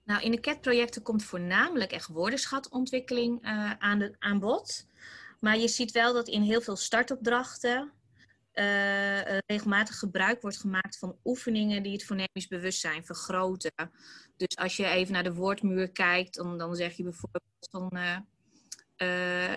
Nou, 0.04 0.22
in 0.22 0.30
de 0.30 0.40
CAT-projecten 0.40 1.02
komt 1.02 1.24
voornamelijk 1.24 1.92
echt 1.92 2.08
woordenschatontwikkeling 2.08 3.44
uh, 3.44 3.72
aan, 3.78 3.98
de, 3.98 4.14
aan 4.18 4.38
bod. 4.38 4.86
Maar 5.42 5.59
je 5.59 5.68
ziet 5.68 5.90
wel 5.90 6.12
dat 6.12 6.28
in 6.28 6.42
heel 6.42 6.61
veel 6.61 6.76
startopdrachten 6.76 7.92
uh, 8.55 9.38
regelmatig 9.46 9.98
gebruik 9.98 10.42
wordt 10.42 10.59
gemaakt 10.59 10.98
van 10.98 11.16
oefeningen 11.24 11.83
die 11.83 11.92
het 11.92 12.05
fonemisch 12.05 12.48
bewustzijn 12.48 13.05
vergroten. 13.05 13.72
Dus 14.37 14.57
als 14.57 14.76
je 14.76 14.87
even 14.87 15.12
naar 15.12 15.22
de 15.22 15.35
woordmuur 15.35 15.90
kijkt, 15.90 16.35
dan, 16.35 16.59
dan 16.59 16.76
zeg 16.76 16.96
je 16.96 17.02
bijvoorbeeld 17.02 17.68
van 17.70 17.98
uh, 18.96 19.55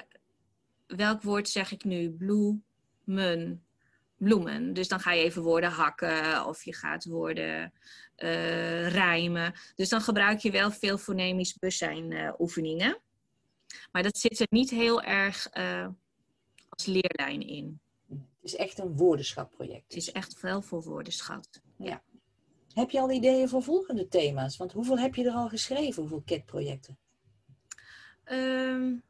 welk 0.88 1.21
woord 1.21 1.50
zeg 1.50 1.71
ik 1.71 1.84
nu? 1.84 2.12
Bloemen. 2.12 3.65
Bloemen. 4.17 4.74
Dus 4.74 4.88
dan 4.88 5.00
ga 5.00 5.12
je 5.12 5.24
even 5.24 5.41
woorden 5.41 5.71
hakken 5.71 6.45
of 6.45 6.63
je 6.63 6.74
gaat 6.74 7.06
woorden 7.06 7.74
rijmen. 8.88 9.54
Dus 9.76 9.89
dan 9.89 10.02
gebruik 10.02 10.39
je 10.39 10.52
wel 10.52 10.71
veel 10.71 10.98
fonemisch 10.98 11.54
bewustzijn 11.54 12.36
oefeningen. 12.39 13.04
Maar 13.91 14.04
dat 14.04 14.17
zit 14.17 14.39
er 14.39 14.47
niet 14.49 14.69
heel 14.69 15.01
erg 15.01 15.58
uh, 15.58 15.88
als 16.69 16.86
leerlijn 16.86 17.47
in. 17.47 17.80
Het 18.10 18.19
is 18.41 18.56
echt 18.56 18.80
een 18.80 18.97
woordenschatproject. 18.97 19.84
Het 19.84 19.95
is 19.95 20.12
echt 20.12 20.41
wel 20.41 20.62
voor 20.62 20.84
woordenschat. 20.84 21.62
Ja. 21.78 22.04
Heb 22.73 22.89
je 22.89 22.99
al 22.99 23.12
ideeën 23.12 23.49
voor 23.49 23.63
volgende 23.63 24.08
thema's? 24.08 24.58
Want 24.58 24.71
hoeveel 24.71 24.99
heb 24.99 25.15
je 25.15 25.25
er 25.25 25.34
al 25.34 25.49
geschreven? 25.49 26.01
Hoeveel 26.01 26.21
KIT-projecten? 26.25 26.97
Um, 28.25 29.04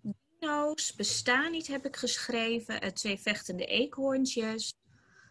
dino's 0.00 0.94
bestaan 0.94 1.50
niet, 1.50 1.66
heb 1.66 1.86
ik 1.86 1.96
geschreven. 1.96 2.84
Uh, 2.84 2.90
twee 2.90 3.18
vechtende 3.18 3.64
eekhoorntjes. 3.64 4.74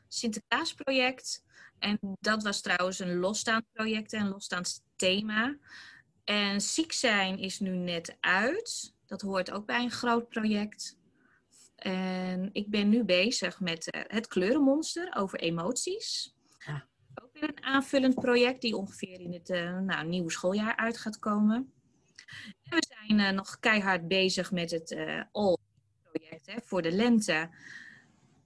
Sinterklaasproject. 0.08 1.44
En 1.80 2.00
dat 2.20 2.44
was 2.44 2.62
trouwens 2.62 3.00
een 3.00 3.16
losstaand 3.16 3.66
project 3.72 4.14
en 4.14 4.22
een 4.22 4.30
losstaand 4.30 4.84
thema. 4.96 5.58
En 6.26 6.62
ziek 6.62 6.92
zijn 6.92 7.40
is 7.40 7.60
nu 7.60 7.70
net 7.70 8.18
uit. 8.20 8.94
Dat 9.06 9.22
hoort 9.22 9.52
ook 9.52 9.66
bij 9.66 9.84
een 9.84 9.92
groot 9.92 10.30
project. 10.30 10.98
En 11.76 12.50
ik 12.52 12.70
ben 12.70 12.90
nu 12.90 13.04
bezig 13.04 13.60
met 13.60 13.96
uh, 13.96 14.02
het 14.08 14.28
kleurenmonster 14.28 15.16
over 15.16 15.40
emoties. 15.40 16.36
Ah. 16.66 16.82
Ook 17.24 17.30
weer 17.34 17.50
een 17.50 17.64
aanvullend 17.64 18.16
project 18.16 18.62
die 18.62 18.78
ongeveer 18.78 19.20
in 19.20 19.34
het 19.34 19.50
uh, 19.50 19.80
nou, 19.80 20.08
nieuwe 20.08 20.32
schooljaar 20.32 20.76
uit 20.76 20.98
gaat 20.98 21.20
komen. 21.20 21.74
En 22.64 22.78
we 22.78 22.86
zijn 22.88 23.20
uh, 23.20 23.30
nog 23.30 23.60
keihard 23.60 24.08
bezig 24.08 24.52
met 24.52 24.72
het 24.72 24.96
All 25.32 25.58
project 26.12 26.46
hè, 26.46 26.56
voor 26.64 26.82
de 26.82 26.92
lente. 26.92 27.50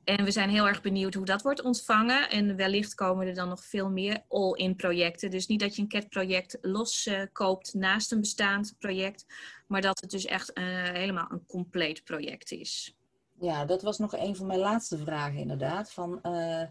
En 0.04 0.24
we 0.24 0.32
zijn 0.32 0.50
heel 0.50 0.68
erg 0.68 0.82
benieuwd 0.82 1.14
hoe 1.14 1.26
dat 1.26 1.42
wordt 1.42 1.62
ontvangen. 1.62 2.30
En 2.30 2.56
wellicht 2.56 2.96
komen 2.96 3.28
er 3.28 3.34
dan 3.34 3.50
nog 3.50 3.64
veel 3.64 3.90
meer 3.90 4.24
all-in 4.28 4.76
projecten. 4.76 5.32
Dus 5.32 5.48
niet 5.48 5.60
dat 5.60 5.76
je 5.76 5.82
een 5.82 5.88
CAT-project 5.88 6.58
los 6.62 7.06
uh, 7.06 7.22
koopt 7.32 7.74
naast 7.74 8.12
een 8.12 8.20
bestaand 8.20 8.76
project. 8.80 9.26
Maar 9.68 9.82
dat 9.82 10.02
het 10.02 10.10
dus 10.10 10.26
echt 10.26 10.58
uh, 10.58 10.66
helemaal 10.84 11.28
een 11.30 11.46
compleet 11.46 12.04
project 12.04 12.52
is. 12.52 12.96
Ja, 13.40 13.66
dat 13.66 13.82
was 13.82 13.98
nog 13.98 14.16
een 14.16 14.36
van 14.36 14.48
mijn 14.48 14.60
laatste 14.60 14.98
vragen 14.98 15.40
inderdaad. 15.40 15.92
Van, 15.92 16.20
uh, 16.24 16.64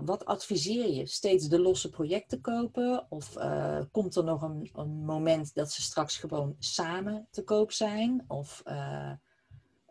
wat 0.00 0.24
adviseer 0.24 0.90
je? 0.90 1.06
Steeds 1.06 1.48
de 1.48 1.60
losse 1.60 1.90
projecten 1.90 2.40
kopen? 2.40 3.06
Of 3.08 3.34
komt 3.90 4.16
er 4.16 4.24
nog 4.24 4.42
een, 4.42 4.70
een, 4.74 5.04
moment 5.04 5.54
dat 5.54 5.72
ze 5.72 5.82
straks 5.82 6.16
gewoon 6.16 6.56
samen 6.58 7.28
te 7.30 7.44
koop 7.44 7.72
zijn? 7.72 8.24
Of 8.28 8.62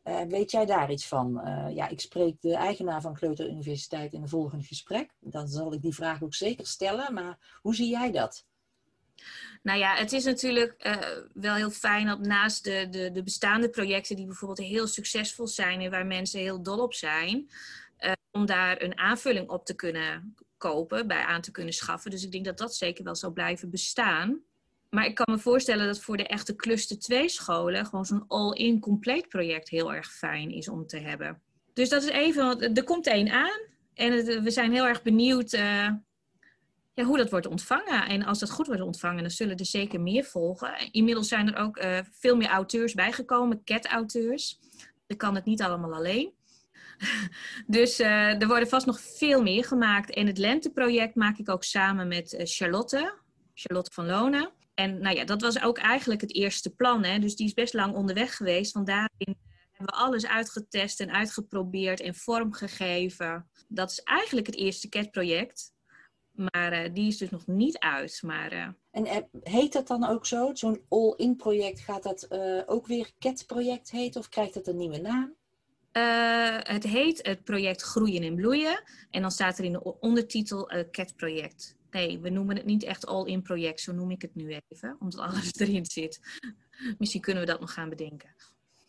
Uh, 0.07 0.21
weet 0.21 0.51
jij 0.51 0.65
daar 0.65 0.91
iets 0.91 1.07
van? 1.07 1.41
ja, 1.73 1.87
ik 1.87 1.99
spreek 1.99 2.41
de 2.41 2.55
eigenaar 2.55 3.01
van 3.01 3.13
Kleuter 3.13 3.49
Universiteit 3.49 4.13
in 4.13 4.21
een 4.21 4.29
volgend 4.29 4.65
gesprek. 4.65 5.09
Dan 5.19 5.47
zal 5.47 5.73
ik 5.73 5.81
die 5.81 5.93
vraag 5.93 6.23
ook 6.23 6.33
zeker 6.33 6.67
stellen. 6.67 7.13
Maar 7.13 7.59
hoe 7.61 7.75
zie 7.75 7.89
jij 7.89 8.11
dat? 8.11 8.45
Nou 9.63 9.79
ja, 9.79 9.95
het 9.95 10.11
is 10.11 10.23
natuurlijk 10.23 10.95
wel 11.33 11.55
heel 11.55 11.71
fijn 11.71 12.05
dat 12.05 12.19
naast 12.19 12.63
de, 12.63 12.87
de, 12.89 13.11
de, 13.11 13.23
bestaande 13.23 13.69
projecten 13.69 14.15
die 14.15 14.25
bijvoorbeeld 14.25 14.67
heel 14.67 14.87
succesvol 14.87 15.47
zijn 15.47 15.81
en 15.81 15.91
waar 15.91 16.05
mensen 16.05 16.39
heel 16.39 16.63
dol 16.63 16.79
op 16.79 16.93
zijn, 16.93 17.49
om 18.31 18.45
daar 18.45 18.81
een 18.81 18.97
aanvulling 18.97 19.49
op 19.49 19.65
te 19.65 19.75
kunnen 19.75 20.35
kopen, 20.57 21.07
bij 21.07 21.23
aan 21.23 21.41
te 21.41 21.51
kunnen 21.51 21.73
schaffen. 21.73 22.11
Dus 22.11 22.23
ik 22.23 22.31
denk 22.31 22.45
dat 22.45 22.57
dat 22.57 22.75
zeker 22.75 23.03
wel 23.03 23.15
zal 23.15 23.31
blijven 23.31 23.69
bestaan. 23.69 24.41
Maar 24.95 25.05
ik 25.05 25.15
kan 25.15 25.36
me 25.36 25.39
voorstellen 25.39 25.86
dat 25.86 25.99
voor 25.99 26.17
de 26.17 26.27
echte 26.27 26.55
cluster 26.55 26.99
2 26.99 27.29
scholen 27.29 27.86
gewoon 27.86 28.05
zo'n 28.05 28.27
all-in 28.27 28.79
compleet 28.79 29.27
project 29.27 29.69
heel 29.69 29.93
erg 29.93 30.12
fijn 30.12 30.51
is 30.51 30.69
om 30.69 30.88
te 30.88 30.99
hebben. 30.99 31.41
Dus 31.73 31.89
dat 31.89 32.03
is 32.03 32.10
even, 32.10 32.73
er 32.73 32.84
komt 32.84 33.08
één 33.08 33.29
aan 33.29 33.60
en 33.93 34.43
we 34.43 34.51
zijn 34.51 34.71
heel 34.71 34.86
erg 34.86 35.01
benieuwd 35.01 35.53
uh, 35.53 35.89
ja, 36.93 37.03
hoe 37.03 37.17
dat 37.17 37.29
wordt 37.29 37.45
ontvangen. 37.45 38.08
En 38.08 38.23
als 38.23 38.39
dat 38.39 38.49
goed 38.49 38.67
wordt 38.67 38.81
ontvangen, 38.81 39.21
dan 39.21 39.31
zullen 39.31 39.58
er 39.58 39.65
zeker 39.65 40.01
meer 40.01 40.23
volgen. 40.23 40.91
Inmiddels 40.91 41.27
zijn 41.27 41.53
er 41.53 41.62
ook 41.62 41.77
uh, 41.77 41.99
veel 42.12 42.36
meer 42.36 42.49
auteurs 42.49 42.93
bijgekomen, 42.93 43.63
cat-auteurs. 43.63 44.60
Ik 45.08 45.17
kan 45.17 45.36
het 45.36 45.45
niet 45.45 45.62
allemaal 45.62 45.93
alleen. 45.93 46.34
dus 47.67 47.99
uh, 47.99 48.41
er 48.41 48.47
worden 48.47 48.67
vast 48.67 48.86
nog 48.86 48.99
veel 48.99 49.41
meer 49.41 49.63
gemaakt. 49.65 50.13
En 50.13 50.27
het 50.27 50.38
Lenteproject 50.38 51.15
maak 51.15 51.38
ik 51.38 51.49
ook 51.49 51.63
samen 51.63 52.08
met 52.08 52.36
Charlotte, 52.43 53.13
Charlotte 53.53 53.91
van 53.93 54.05
Lonen. 54.05 54.63
En 54.75 55.01
nou 55.01 55.15
ja, 55.15 55.23
dat 55.23 55.41
was 55.41 55.61
ook 55.61 55.77
eigenlijk 55.77 56.21
het 56.21 56.35
eerste 56.35 56.69
plan. 56.69 57.03
Hè? 57.03 57.19
Dus 57.19 57.35
die 57.35 57.45
is 57.45 57.53
best 57.53 57.73
lang 57.73 57.95
onderweg 57.95 58.35
geweest. 58.35 58.73
Want 58.73 58.88
daarin 58.88 59.38
hebben 59.71 59.95
we 59.95 60.01
alles 60.01 60.27
uitgetest 60.27 60.99
en 60.99 61.11
uitgeprobeerd 61.11 61.99
en 61.99 62.15
vormgegeven. 62.15 63.49
Dat 63.67 63.91
is 63.91 64.03
eigenlijk 64.03 64.47
het 64.47 64.55
eerste 64.55 64.89
CAT-project. 64.89 65.73
Maar 66.31 66.85
uh, 66.85 66.93
die 66.93 67.07
is 67.07 67.17
dus 67.17 67.29
nog 67.29 67.47
niet 67.47 67.77
uit. 67.77 68.19
Maar, 68.25 68.53
uh... 68.53 68.67
En 68.91 69.27
heet 69.43 69.73
dat 69.73 69.88
dan 69.88 70.05
ook 70.05 70.25
zo? 70.25 70.49
Zo'n 70.53 70.81
all-in 70.89 71.35
project, 71.35 71.79
gaat 71.79 72.03
dat 72.03 72.27
uh, 72.31 72.61
ook 72.65 72.88
weer 72.88 73.11
CAT-project 73.19 73.91
heten 73.91 74.19
of 74.19 74.29
krijgt 74.29 74.53
dat 74.53 74.67
een 74.67 74.77
nieuwe 74.77 74.97
naam? 74.97 75.35
het 76.63 76.83
heet 76.83 77.25
het 77.27 77.43
project 77.43 77.81
Groeien 77.81 78.23
en 78.23 78.35
Bloeien. 78.35 78.83
En 79.09 79.21
dan 79.21 79.31
staat 79.31 79.57
er 79.57 79.63
in 79.63 79.71
de 79.71 79.99
ondertitel 79.99 80.69
CAT-project. 80.91 81.75
Nee, 81.95 82.19
we 82.19 82.29
noemen 82.29 82.55
het 82.55 82.65
niet 82.65 82.84
echt 82.84 83.05
all-in 83.05 83.41
project, 83.41 83.81
zo 83.81 83.93
noem 83.93 84.12
ik 84.12 84.21
het 84.21 84.36
nu 84.36 84.60
even, 84.69 84.97
omdat 84.99 85.19
alles 85.19 85.53
erin 85.60 85.86
zit. 85.86 86.19
Misschien 86.97 87.21
kunnen 87.21 87.43
we 87.43 87.51
dat 87.51 87.60
nog 87.60 87.73
gaan 87.73 87.89
bedenken. 87.89 88.36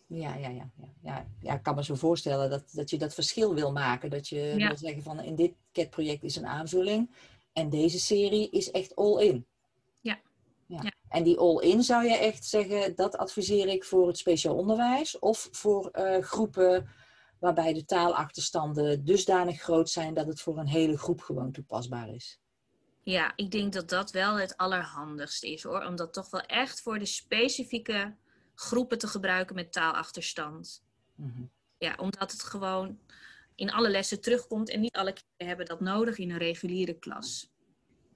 Ja, 0.06 0.34
ja, 0.34 0.48
ja, 0.48 0.70
ja. 0.76 0.88
ja, 1.02 1.26
ja 1.40 1.54
ik 1.54 1.62
kan 1.62 1.74
me 1.74 1.84
zo 1.84 1.94
voorstellen 1.94 2.50
dat, 2.50 2.70
dat 2.72 2.90
je 2.90 2.98
dat 2.98 3.14
verschil 3.14 3.54
wil 3.54 3.72
maken. 3.72 4.10
Dat 4.10 4.28
je 4.28 4.54
wil 4.56 4.76
zeggen 4.76 5.02
van 5.02 5.20
in 5.20 5.34
dit 5.34 5.52
CAT-project 5.72 6.22
is 6.22 6.36
een 6.36 6.46
aanvulling 6.46 7.10
en 7.52 7.70
deze 7.70 7.98
serie 7.98 8.50
is 8.50 8.70
echt 8.70 8.96
all-in. 8.96 9.46
Ja. 10.00 10.20
ja. 10.66 10.92
En 11.08 11.22
die 11.22 11.38
all-in 11.38 11.82
zou 11.82 12.04
je 12.04 12.16
echt 12.16 12.44
zeggen, 12.44 12.96
dat 12.96 13.16
adviseer 13.16 13.68
ik 13.68 13.84
voor 13.84 14.06
het 14.06 14.18
speciaal 14.18 14.56
onderwijs 14.56 15.18
of 15.18 15.48
voor 15.50 15.90
uh, 15.92 16.18
groepen 16.18 16.88
waarbij 17.38 17.72
de 17.72 17.84
taalachterstanden 17.84 19.04
dusdanig 19.04 19.62
groot 19.62 19.90
zijn 19.90 20.14
dat 20.14 20.26
het 20.26 20.40
voor 20.40 20.58
een 20.58 20.68
hele 20.68 20.98
groep 20.98 21.20
gewoon 21.20 21.52
toepasbaar 21.52 22.08
is. 22.14 22.40
Ja, 23.08 23.32
ik 23.36 23.50
denk 23.50 23.72
dat 23.72 23.88
dat 23.88 24.10
wel 24.10 24.38
het 24.38 24.56
allerhandigste 24.56 25.52
is 25.52 25.62
hoor. 25.62 25.84
Om 25.84 25.96
dat 25.96 26.12
toch 26.12 26.30
wel 26.30 26.40
echt 26.40 26.82
voor 26.82 26.98
de 26.98 27.06
specifieke 27.06 28.16
groepen 28.54 28.98
te 28.98 29.06
gebruiken 29.06 29.54
met 29.54 29.72
taalachterstand. 29.72 30.84
Mhm. 31.14 31.42
Ja, 31.78 31.94
omdat 32.00 32.32
het 32.32 32.42
gewoon 32.42 32.98
in 33.54 33.72
alle 33.72 33.90
lessen 33.90 34.20
terugkomt 34.20 34.70
en 34.70 34.80
niet 34.80 34.96
alle 34.96 35.12
kinderen 35.12 35.46
hebben 35.46 35.66
dat 35.66 35.80
nodig 35.80 36.18
in 36.18 36.30
een 36.30 36.38
reguliere 36.38 36.98
klas. 36.98 37.50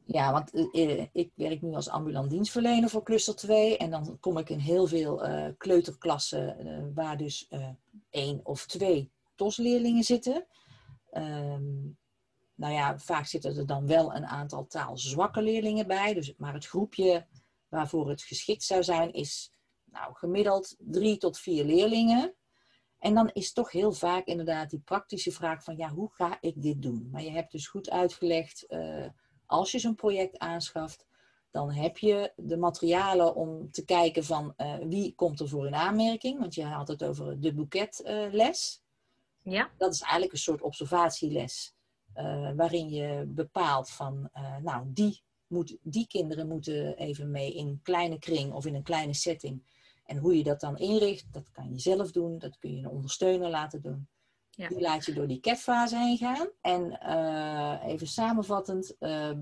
Ja, 0.05 0.33
want 0.33 0.55
uh, 0.55 1.07
ik 1.13 1.31
werk 1.35 1.63
nu 1.63 1.75
als 1.75 1.89
ambulant 1.89 2.31
dienstverlener 2.31 2.91
voor 2.91 3.03
cluster 3.03 3.37
2 3.37 3.77
en 3.77 3.91
dan 3.91 4.17
kom 4.21 4.39
ik 4.39 4.51
in 4.51 4.59
heel 4.59 4.87
veel 4.87 5.29
uh, 5.29 5.49
kleuterklassen 5.57 6.67
uh, 6.67 6.85
waar 6.95 7.17
dus 7.17 7.49
één 8.11 8.41
of 8.43 8.67
twee 8.67 9.11
TOS-leerlingen 9.35 10.05
zitten. 10.05 10.47
Um, 11.13 11.99
nou 12.61 12.73
ja, 12.73 12.99
vaak 12.99 13.27
zitten 13.27 13.57
er 13.57 13.67
dan 13.67 13.87
wel 13.87 14.15
een 14.15 14.27
aantal 14.27 14.67
taalzwakke 14.67 15.43
leerlingen 15.43 15.87
bij. 15.87 16.15
Dus, 16.15 16.35
maar 16.37 16.55
het 16.55 16.67
groepje 16.67 17.27
waarvoor 17.69 18.09
het 18.09 18.23
geschikt 18.23 18.63
zou 18.63 18.83
zijn 18.83 19.13
is 19.13 19.53
nou, 19.85 20.15
gemiddeld 20.15 20.77
drie 20.79 21.17
tot 21.17 21.39
vier 21.39 21.65
leerlingen. 21.65 22.35
En 22.99 23.15
dan 23.15 23.31
is 23.33 23.53
toch 23.53 23.73
heel 23.73 23.93
vaak 23.93 24.27
inderdaad 24.27 24.71
die 24.71 24.81
praktische 24.81 25.33
vraag 25.33 25.65
van 25.65 25.77
ja, 25.77 25.89
hoe 25.89 26.11
ga 26.13 26.39
ik 26.41 26.63
dit 26.63 26.83
doen? 26.83 27.09
Maar 27.13 27.23
je 27.23 27.31
hebt 27.31 27.53
dus 27.53 27.67
goed 27.67 27.91
uitgelegd, 27.91 28.65
uh, 28.69 29.07
als 29.47 29.73
je 29.73 29.79
zo'n 29.79 29.95
project 29.95 30.39
aanschaft, 30.39 31.07
dan 31.51 31.73
heb 31.73 31.99
je 31.99 32.33
de 32.37 32.57
materialen 32.57 33.35
om 33.35 33.71
te 33.71 33.85
kijken 33.85 34.25
van 34.25 34.55
uh, 34.57 34.75
wie 34.89 35.15
komt 35.15 35.41
er 35.41 35.49
voor 35.49 35.67
in 35.67 35.75
aanmerking. 35.75 36.39
Want 36.39 36.55
je 36.55 36.65
had 36.65 36.89
het 36.89 37.05
over 37.05 37.41
de 37.41 37.55
boeketles. 37.55 38.83
Uh, 39.43 39.53
ja. 39.55 39.71
Dat 39.79 39.93
is 39.93 40.01
eigenlijk 40.01 40.33
een 40.33 40.39
soort 40.39 40.63
observatieles. 40.63 41.75
Uh, 42.17 42.51
waarin 42.57 42.89
je 42.89 43.25
bepaalt 43.27 43.91
van, 43.91 44.31
uh, 44.35 44.57
nou, 44.57 44.85
die, 44.87 45.23
moet, 45.47 45.77
die 45.83 46.07
kinderen 46.07 46.49
moeten 46.49 46.97
even 46.97 47.31
mee 47.31 47.55
in 47.55 47.67
een 47.67 47.81
kleine 47.83 48.19
kring 48.19 48.53
of 48.53 48.67
in 48.67 48.75
een 48.75 48.83
kleine 48.83 49.15
setting. 49.15 49.63
En 50.05 50.17
hoe 50.17 50.37
je 50.37 50.43
dat 50.43 50.61
dan 50.61 50.79
inricht, 50.79 51.33
dat 51.33 51.51
kan 51.51 51.71
je 51.71 51.79
zelf 51.79 52.13
doen, 52.13 52.39
dat 52.39 52.59
kun 52.59 52.71
je 52.71 52.79
een 52.79 52.89
ondersteuner 52.89 53.51
laten 53.51 53.83
doen. 53.83 54.09
Ja. 54.51 54.69
Die 54.69 54.81
laat 54.81 55.05
je 55.05 55.13
door 55.13 55.27
die 55.27 55.41
catfase 55.41 55.97
heen 55.97 56.17
gaan. 56.17 56.49
En 56.61 56.99
uh, 57.03 57.77
even 57.87 58.07
samenvattend, 58.07 58.97
ehm, 58.99 59.41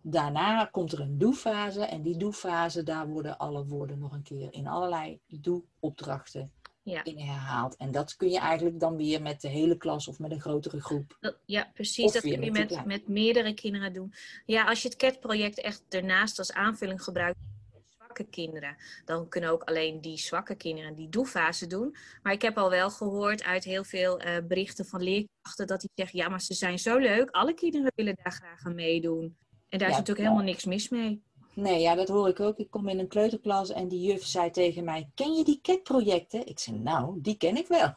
daarna 0.00 0.64
komt 0.64 0.92
er 0.92 1.00
een 1.00 1.18
doe-fase. 1.18 1.84
En 1.84 2.02
die 2.02 2.16
doe-fase, 2.16 2.82
daar 2.82 3.08
worden 3.08 3.38
alle 3.38 3.66
woorden 3.66 3.98
nog 3.98 4.12
een 4.12 4.22
keer 4.22 4.52
in 4.52 4.66
allerlei 4.66 5.20
doe-opdrachten 5.26 6.52
ja. 6.82 7.02
herhaalt. 7.04 7.76
En 7.76 7.90
dat 7.90 8.16
kun 8.16 8.30
je 8.30 8.38
eigenlijk 8.38 8.80
dan 8.80 8.96
weer 8.96 9.22
met 9.22 9.40
de 9.40 9.48
hele 9.48 9.76
klas 9.76 10.08
of 10.08 10.18
met 10.18 10.30
een 10.30 10.40
grotere 10.40 10.80
groep. 10.80 11.36
ja, 11.44 11.70
precies. 11.74 12.12
Dat 12.12 12.22
kun 12.22 12.42
je 12.42 12.50
met, 12.50 12.84
met 12.84 13.08
meerdere 13.08 13.54
kinderen 13.54 13.92
doen. 13.92 14.12
Ja, 14.46 14.64
als 14.64 14.82
je 14.82 14.88
het 14.88 14.96
CAT-project 14.96 15.60
echt 15.60 15.84
daarnaast 15.88 16.38
als 16.38 16.52
aanvulling 16.52 17.02
gebruikt 17.02 17.38
zwakke 18.12 18.30
kinderen. 18.30 18.76
Dan 19.04 19.28
kunnen 19.28 19.50
ook 19.50 19.62
alleen 19.62 20.00
die 20.00 20.18
zwakke 20.18 20.54
kinderen 20.54 20.94
die 20.94 21.08
doefase 21.08 21.66
doen. 21.66 21.96
Maar 22.22 22.32
ik 22.32 22.42
heb 22.42 22.58
al 22.58 22.70
wel 22.70 22.90
gehoord 22.90 23.42
uit 23.42 23.64
heel 23.64 23.84
veel 23.84 24.22
uh, 24.22 24.36
berichten 24.48 24.84
van 24.84 25.02
leerkrachten 25.02 25.66
dat 25.66 25.80
die 25.80 25.90
zeggen, 25.94 26.18
ja, 26.18 26.28
maar 26.28 26.40
ze 26.40 26.54
zijn 26.54 26.78
zo 26.78 26.98
leuk. 26.98 27.30
Alle 27.30 27.54
kinderen 27.54 27.92
willen 27.94 28.16
daar 28.22 28.32
graag 28.32 28.64
aan 28.64 28.74
meedoen. 28.74 29.36
En 29.68 29.78
daar 29.78 29.88
is 29.88 29.96
natuurlijk 29.96 30.26
helemaal 30.26 30.44
niks 30.44 30.64
mis 30.64 30.88
mee. 30.88 31.22
Nee, 31.54 31.80
ja, 31.80 31.94
dat 31.94 32.08
hoor 32.08 32.28
ik 32.28 32.40
ook. 32.40 32.58
Ik 32.58 32.70
kom 32.70 32.88
in 32.88 32.98
een 32.98 33.08
kleuterklas 33.08 33.70
en 33.70 33.88
die 33.88 34.00
juf 34.00 34.24
zei 34.24 34.50
tegen 34.50 34.84
mij: 34.84 35.10
Ken 35.14 35.32
je 35.32 35.44
die 35.44 35.60
CAT-projecten? 35.60 36.46
Ik 36.46 36.58
zei: 36.58 36.78
Nou, 36.78 37.20
die 37.20 37.36
ken 37.36 37.56
ik 37.56 37.66
wel. 37.66 37.94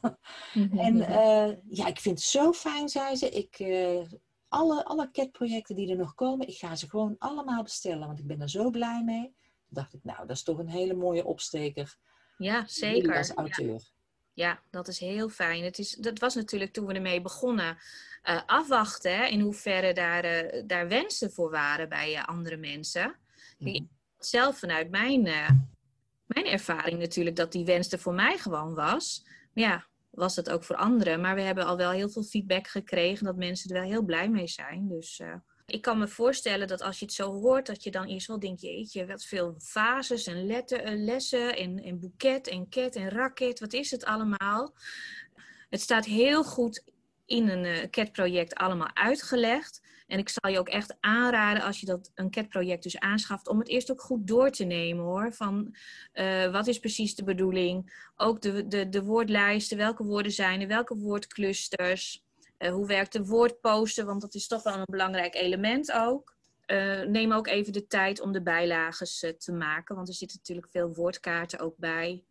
Mhm. 0.53 0.77
En 0.77 0.95
uh, 0.95 1.49
ja, 1.69 1.87
ik 1.87 1.99
vind 1.99 2.19
het 2.19 2.27
zo 2.27 2.53
fijn, 2.53 2.89
zei 2.89 3.15
ze. 3.15 3.29
Ik, 3.29 3.59
uh, 3.59 4.01
alle, 4.47 4.85
alle 4.85 5.11
CAT-projecten 5.11 5.75
die 5.75 5.89
er 5.89 5.97
nog 5.97 6.15
komen, 6.15 6.47
ik 6.47 6.57
ga 6.57 6.75
ze 6.75 6.89
gewoon 6.89 7.15
allemaal 7.17 7.63
bestellen, 7.63 8.07
want 8.07 8.19
ik 8.19 8.27
ben 8.27 8.41
er 8.41 8.49
zo 8.49 8.69
blij 8.69 9.03
mee. 9.03 9.23
Toen 9.23 9.33
dacht 9.69 9.93
ik: 9.93 10.03
Nou, 10.03 10.27
dat 10.27 10.35
is 10.35 10.43
toch 10.43 10.57
een 10.57 10.69
hele 10.69 10.93
mooie 10.93 11.25
opsteker. 11.25 11.97
Ja, 12.37 12.63
zeker. 12.67 13.17
Als 13.17 13.31
auteur. 13.31 13.73
Ja. 13.73 13.93
Ja, 14.33 14.61
dat 14.69 14.87
is 14.87 14.99
heel 14.99 15.29
fijn. 15.29 15.63
Het 15.63 15.79
is, 15.79 15.91
dat 15.91 16.19
was 16.19 16.35
natuurlijk 16.35 16.73
toen 16.73 16.85
we 16.85 16.93
ermee 16.93 17.21
begonnen 17.21 17.77
uh, 18.23 18.41
afwachten 18.45 19.17
hè, 19.17 19.25
in 19.25 19.39
hoeverre 19.39 19.93
daar, 19.93 20.51
daar 20.65 20.87
wensen 20.87 21.31
voor 21.31 21.49
waren 21.49 21.89
bij 21.89 22.23
andere 22.23 22.57
mensen. 22.57 23.15
Mm 23.57 23.93
Zelf 24.17 24.59
vanuit 24.59 24.89
mijn, 24.89 25.25
uh, 25.25 25.49
mijn 26.25 26.45
ervaring 26.45 26.99
natuurlijk 26.99 27.35
dat 27.35 27.51
die 27.51 27.65
wens 27.65 27.91
er 27.91 27.99
voor 27.99 28.13
mij 28.13 28.37
gewoon 28.37 28.73
was. 28.73 29.23
Maar 29.53 29.63
ja, 29.63 29.85
was 30.09 30.35
dat 30.35 30.49
ook 30.49 30.63
voor 30.63 30.75
anderen. 30.75 31.21
Maar 31.21 31.35
we 31.35 31.41
hebben 31.41 31.65
al 31.65 31.77
wel 31.77 31.91
heel 31.91 32.09
veel 32.09 32.23
feedback 32.23 32.67
gekregen 32.67 33.25
dat 33.25 33.35
mensen 33.35 33.69
er 33.69 33.81
wel 33.81 33.89
heel 33.89 34.03
blij 34.03 34.29
mee 34.29 34.47
zijn. 34.47 34.87
Dus 34.87 35.19
uh, 35.19 35.33
ik 35.65 35.81
kan 35.81 35.97
me 35.97 36.07
voorstellen 36.07 36.67
dat 36.67 36.81
als 36.81 36.99
je 36.99 37.05
het 37.05 37.13
zo 37.13 37.31
hoort, 37.31 37.65
dat 37.65 37.83
je 37.83 37.91
dan 37.91 38.05
eerst 38.05 38.27
wel 38.27 38.39
denkt, 38.39 38.61
jeetje, 38.61 39.05
wat 39.05 39.23
veel 39.23 39.55
fases 39.59 40.27
en 40.27 40.45
letter, 40.45 40.91
uh, 40.91 41.03
lessen 41.03 41.55
en, 41.57 41.83
en 41.83 41.99
boeket 41.99 42.47
en 42.47 42.69
ket 42.69 42.95
en 42.95 43.09
raket, 43.09 43.59
wat 43.59 43.73
is 43.73 43.91
het 43.91 44.05
allemaal? 44.05 44.73
Het 45.69 45.81
staat 45.81 46.05
heel 46.05 46.43
goed 46.43 46.83
in 47.25 47.49
een 47.49 47.63
uh, 47.63 47.89
CAT-project 47.89 48.55
allemaal 48.55 48.95
uitgelegd. 48.95 49.81
En 50.07 50.19
ik 50.19 50.29
zal 50.29 50.51
je 50.51 50.59
ook 50.59 50.69
echt 50.69 50.95
aanraden 50.99 51.63
als 51.63 51.79
je 51.79 51.85
dat 51.85 52.11
een 52.13 52.29
CAT-project 52.29 52.83
dus 52.83 52.99
aanschaft, 52.99 53.47
om 53.47 53.59
het 53.59 53.67
eerst 53.67 53.91
ook 53.91 54.01
goed 54.01 54.27
door 54.27 54.49
te 54.49 54.63
nemen 54.63 55.03
hoor. 55.03 55.33
Van 55.33 55.75
uh, 56.13 56.51
wat 56.51 56.67
is 56.67 56.79
precies 56.79 57.15
de 57.15 57.23
bedoeling? 57.23 58.07
Ook 58.15 58.41
de, 58.41 58.67
de, 58.67 58.89
de 58.89 59.03
woordlijsten, 59.03 59.77
welke 59.77 60.03
woorden 60.03 60.31
zijn 60.31 60.61
er, 60.61 60.67
welke 60.67 60.95
woordclusters? 60.95 62.23
Uh, 62.59 62.71
hoe 62.71 62.87
werkt 62.87 63.13
de 63.13 63.25
woordposten? 63.25 64.05
Want 64.05 64.21
dat 64.21 64.33
is 64.33 64.47
toch 64.47 64.63
wel 64.63 64.73
een 64.73 64.85
belangrijk 64.85 65.35
element 65.35 65.91
ook. 65.91 66.33
Uh, 66.67 67.01
neem 67.01 67.31
ook 67.31 67.47
even 67.47 67.73
de 67.73 67.87
tijd 67.87 68.21
om 68.21 68.31
de 68.31 68.41
bijlages 68.41 69.25
te 69.37 69.51
maken, 69.51 69.95
want 69.95 70.07
er 70.07 70.13
zitten 70.13 70.37
natuurlijk 70.37 70.69
veel 70.69 70.93
woordkaarten 70.93 71.59
ook 71.59 71.77
bij. 71.77 72.23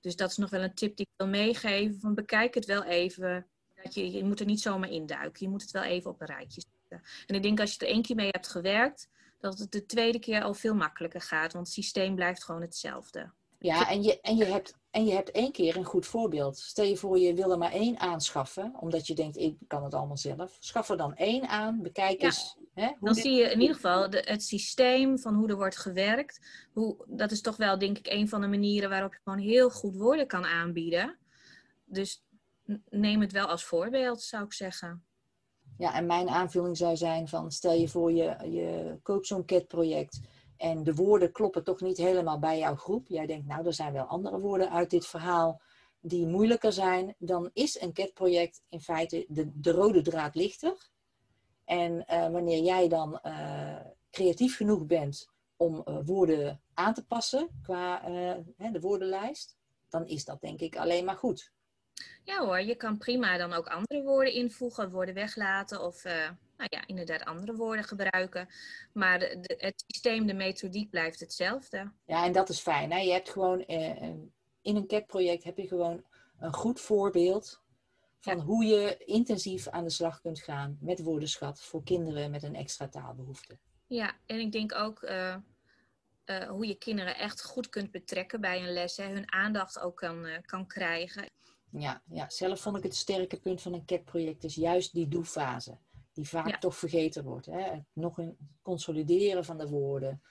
Dus 0.00 0.16
dat 0.16 0.30
is 0.30 0.36
nog 0.36 0.50
wel 0.50 0.62
een 0.62 0.74
tip 0.74 0.96
die 0.96 1.06
ik 1.06 1.12
wil 1.16 1.26
meegeven. 1.26 2.00
Van 2.00 2.14
bekijk 2.14 2.54
het 2.54 2.64
wel 2.64 2.84
even. 2.84 3.46
Dat 3.82 3.94
je, 3.94 4.10
je 4.10 4.24
moet 4.24 4.40
er 4.40 4.46
niet 4.46 4.60
zomaar 4.60 4.90
induiken. 4.90 5.44
Je 5.44 5.48
moet 5.48 5.62
het 5.62 5.70
wel 5.70 5.82
even 5.82 6.10
op 6.10 6.20
een 6.20 6.26
rijtje 6.26 6.60
zetten. 6.60 6.77
En 7.26 7.34
ik 7.34 7.42
denk 7.42 7.60
als 7.60 7.72
je 7.74 7.78
er 7.86 7.92
één 7.92 8.02
keer 8.02 8.16
mee 8.16 8.28
hebt 8.30 8.48
gewerkt, 8.48 9.08
dat 9.40 9.58
het 9.58 9.72
de 9.72 9.86
tweede 9.86 10.18
keer 10.18 10.42
al 10.42 10.54
veel 10.54 10.74
makkelijker 10.74 11.20
gaat. 11.20 11.52
Want 11.52 11.66
het 11.66 11.74
systeem 11.74 12.14
blijft 12.14 12.44
gewoon 12.44 12.60
hetzelfde. 12.60 13.32
Ja, 13.58 13.88
en 13.90 14.02
je, 14.02 14.20
en, 14.20 14.36
je 14.36 14.44
hebt, 14.44 14.74
en 14.90 15.04
je 15.06 15.12
hebt 15.12 15.30
één 15.30 15.52
keer 15.52 15.76
een 15.76 15.84
goed 15.84 16.06
voorbeeld. 16.06 16.58
Stel 16.58 16.84
je 16.84 16.96
voor, 16.96 17.18
je 17.18 17.34
wil 17.34 17.50
er 17.50 17.58
maar 17.58 17.72
één 17.72 17.98
aanschaffen, 17.98 18.74
omdat 18.80 19.06
je 19.06 19.14
denkt, 19.14 19.36
ik 19.36 19.56
kan 19.66 19.84
het 19.84 19.94
allemaal 19.94 20.16
zelf. 20.16 20.56
Schaf 20.60 20.88
er 20.88 20.96
dan 20.96 21.14
één 21.14 21.48
aan, 21.48 21.82
bekijk 21.82 22.22
eens. 22.22 22.56
Hè, 22.74 22.86
hoe 22.86 22.96
Dan 23.00 23.12
dit- 23.14 23.22
zie 23.22 23.32
je 23.32 23.50
in 23.50 23.60
ieder 23.60 23.74
geval 23.74 24.10
de, 24.10 24.22
het 24.26 24.42
systeem 24.42 25.18
van 25.18 25.34
hoe 25.34 25.48
er 25.48 25.56
wordt 25.56 25.76
gewerkt. 25.76 26.66
Hoe, 26.72 27.04
dat 27.06 27.30
is 27.30 27.40
toch 27.40 27.56
wel, 27.56 27.78
denk 27.78 27.98
ik, 27.98 28.06
een 28.06 28.28
van 28.28 28.40
de 28.40 28.46
manieren 28.46 28.90
waarop 28.90 29.12
je 29.12 29.20
gewoon 29.24 29.38
heel 29.38 29.70
goed 29.70 29.96
woorden 29.96 30.26
kan 30.26 30.44
aanbieden. 30.44 31.18
Dus 31.84 32.22
neem 32.90 33.20
het 33.20 33.32
wel 33.32 33.46
als 33.46 33.64
voorbeeld, 33.64 34.22
zou 34.22 34.44
ik 34.44 34.52
zeggen. 34.52 35.04
Ja, 35.78 35.94
en 35.94 36.06
mijn 36.06 36.28
aanvulling 36.28 36.76
zou 36.76 36.96
zijn 36.96 37.28
van, 37.28 37.52
stel 37.52 37.72
je 37.72 37.88
voor, 37.88 38.12
je, 38.12 38.36
je 38.50 38.98
koopt 39.02 39.26
zo'n 39.26 39.44
CAT-project 39.44 40.20
en 40.56 40.82
de 40.84 40.94
woorden 40.94 41.32
kloppen 41.32 41.64
toch 41.64 41.80
niet 41.80 41.96
helemaal 41.96 42.38
bij 42.38 42.58
jouw 42.58 42.74
groep. 42.74 43.08
Jij 43.08 43.26
denkt, 43.26 43.46
nou, 43.46 43.66
er 43.66 43.74
zijn 43.74 43.92
wel 43.92 44.04
andere 44.04 44.38
woorden 44.38 44.70
uit 44.70 44.90
dit 44.90 45.06
verhaal 45.06 45.60
die 46.00 46.26
moeilijker 46.26 46.72
zijn. 46.72 47.14
Dan 47.18 47.50
is 47.52 47.80
een 47.80 47.92
CAT-project 47.92 48.62
in 48.68 48.80
feite 48.80 49.24
de, 49.28 49.50
de 49.54 49.70
rode 49.70 50.02
draad 50.02 50.34
lichter. 50.34 50.90
En 51.64 52.06
eh, 52.06 52.30
wanneer 52.30 52.62
jij 52.62 52.88
dan 52.88 53.20
eh, 53.20 53.80
creatief 54.10 54.56
genoeg 54.56 54.86
bent 54.86 55.28
om 55.56 55.82
eh, 55.84 55.98
woorden 56.04 56.62
aan 56.74 56.94
te 56.94 57.06
passen 57.06 57.48
qua 57.62 58.00
de 58.56 58.80
woordenlijst, 58.80 59.56
dan 59.88 60.06
is 60.06 60.24
dat 60.24 60.40
denk 60.40 60.60
ik 60.60 60.76
alleen 60.76 61.04
maar 61.04 61.16
goed. 61.16 61.52
Ja 62.24 62.44
hoor, 62.44 62.60
je 62.60 62.74
kan 62.74 62.98
prima 62.98 63.36
dan 63.36 63.52
ook 63.52 63.66
andere 63.66 64.02
woorden 64.02 64.32
invoegen, 64.32 64.90
woorden 64.90 65.14
weglaten 65.14 65.82
of 65.82 66.04
eh, 66.04 66.30
nou 66.56 66.68
ja, 66.70 66.86
inderdaad 66.86 67.24
andere 67.24 67.54
woorden 67.54 67.84
gebruiken. 67.84 68.48
Maar 68.92 69.18
de, 69.18 69.54
het 69.58 69.84
systeem, 69.86 70.26
de 70.26 70.34
methodiek 70.34 70.90
blijft 70.90 71.20
hetzelfde. 71.20 71.92
Ja, 72.06 72.24
en 72.24 72.32
dat 72.32 72.48
is 72.48 72.60
fijn. 72.60 72.92
Hè? 72.92 72.98
Je 72.98 73.12
hebt 73.12 73.30
gewoon 73.30 73.64
eh, 73.64 74.02
in 74.62 74.76
een 74.76 74.86
CAT-project 74.86 75.44
heb 75.44 75.56
je 75.56 75.66
gewoon 75.66 76.04
een 76.38 76.52
goed 76.52 76.80
voorbeeld 76.80 77.62
van 78.20 78.36
Ja. 78.36 78.42
hoe 78.42 78.64
je 78.64 78.96
intensief 79.04 79.68
aan 79.68 79.84
de 79.84 79.90
slag 79.90 80.20
kunt 80.20 80.40
gaan 80.40 80.78
met 80.80 81.02
woordenschat 81.02 81.62
voor 81.62 81.82
kinderen 81.82 82.30
met 82.30 82.42
een 82.42 82.54
extra 82.54 82.88
taalbehoefte. 82.88 83.58
Ja, 83.86 84.16
en 84.26 84.38
ik 84.40 84.52
denk 84.52 84.74
ook 84.74 85.02
eh, 85.02 85.36
hoe 86.48 86.66
je 86.66 86.74
kinderen 86.74 87.16
echt 87.16 87.44
goed 87.44 87.68
kunt 87.68 87.90
betrekken 87.90 88.40
bij 88.40 88.58
een 88.60 88.72
les. 88.72 88.96
Hè, 88.96 89.04
hun 89.08 89.32
aandacht 89.32 89.80
ook 89.80 89.96
kan, 89.96 90.26
kan 90.46 90.66
krijgen. 90.66 91.26
Ja, 91.70 92.02
ja, 92.10 92.30
zelf 92.30 92.60
vond 92.60 92.76
ik 92.76 92.82
het 92.82 92.94
sterke 92.96 93.40
punt 93.40 93.62
van 93.62 93.72
een 93.72 93.84
CAT-project 93.84 94.44
is 94.44 94.54
juist 94.54 94.92
die 94.92 95.08
doe-fase. 95.08 95.78
Die 96.12 96.28
vaak 96.28 96.48
Ja. 96.48 96.58
toch 96.58 96.76
vergeten 96.76 97.24
wordt. 97.24 97.46
Hè? 97.46 97.78
Nog 97.92 98.18
een 98.18 98.36
consolideren 98.62 99.44
van 99.44 99.58
de 99.58 99.68
woorden. 99.68 100.22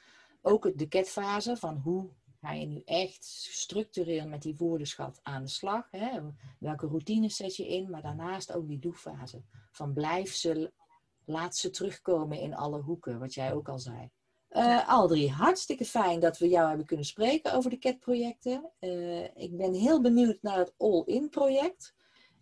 Ook 0.41 0.77
de 0.77 0.87
CAT-fase 0.87 1.57
van 1.57 1.77
hoe 1.77 2.09
ga 2.41 2.51
je 2.51 2.65
nu 2.65 2.81
echt 2.85 3.23
structureel 3.25 4.27
met 4.27 4.41
die 4.41 4.55
woordenschat 4.55 5.19
aan 5.23 5.43
de 5.43 5.49
slag. 5.49 5.87
Hè? 5.91 6.19
Welke 6.59 6.87
routines 6.87 7.35
zet 7.35 7.55
je 7.55 7.67
in? 7.67 7.89
Maar 7.89 8.01
daarnaast 8.01 8.53
ook 8.53 8.67
die 8.67 8.79
doe-fase. 8.79 9.41
Van 9.71 9.93
blijf 9.93 10.33
ze, 10.33 10.73
laat 11.25 11.55
ze 11.55 11.69
terugkomen 11.69 12.39
in 12.39 12.55
alle 12.55 12.81
hoeken, 12.81 13.19
wat 13.19 13.33
jij 13.33 13.53
ook 13.53 13.69
al 13.69 13.79
zei. 13.79 14.09
Eh 14.47 14.87
Aldrie, 14.89 15.31
hartstikke 15.31 15.85
fijn 15.85 16.19
dat 16.19 16.37
we 16.37 16.47
jou 16.47 16.67
hebben 16.67 16.85
kunnen 16.85 17.05
spreken 17.05 17.53
over 17.53 17.69
de 17.69 17.77
CAT-projecten. 17.77 18.71
Eh, 18.79 19.23
ik 19.23 19.57
ben 19.57 19.73
heel 19.73 20.01
benieuwd 20.01 20.37
naar 20.41 20.57
het 20.57 20.73
All-In 20.77 21.29
project. 21.29 21.95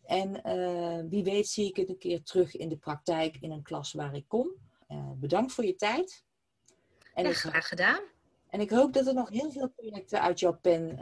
En 0.04 0.44
eh, 0.44 1.00
wie 1.10 1.24
weet 1.24 1.48
zie 1.48 1.68
ik 1.68 1.76
het 1.76 1.90
een 1.90 1.98
keer 1.98 2.24
terug 2.24 2.56
in 2.56 2.70
de 2.70 2.78
praktijk 2.78 3.38
in 3.40 3.52
een 3.52 3.64
klas 3.64 3.94
waar 3.94 4.16
ik 4.16 4.28
kom. 4.28 4.52
Bedankt 5.16 5.52
voor 5.52 5.66
je 5.66 5.76
tijd. 5.76 6.24
En, 7.14 7.24
Ja, 7.24 7.30
ik, 7.30 7.36
graag 7.36 7.68
gedaan. 7.68 8.02
en 8.50 8.60
ik 8.60 8.70
hoop 8.70 8.94
dat 8.94 9.08
er 9.08 9.14
nog 9.14 9.30
heel 9.30 9.52
veel 9.52 9.70
projecten 9.70 10.22
uit 10.22 10.40
jouw 10.40 10.58
pen 10.62 11.00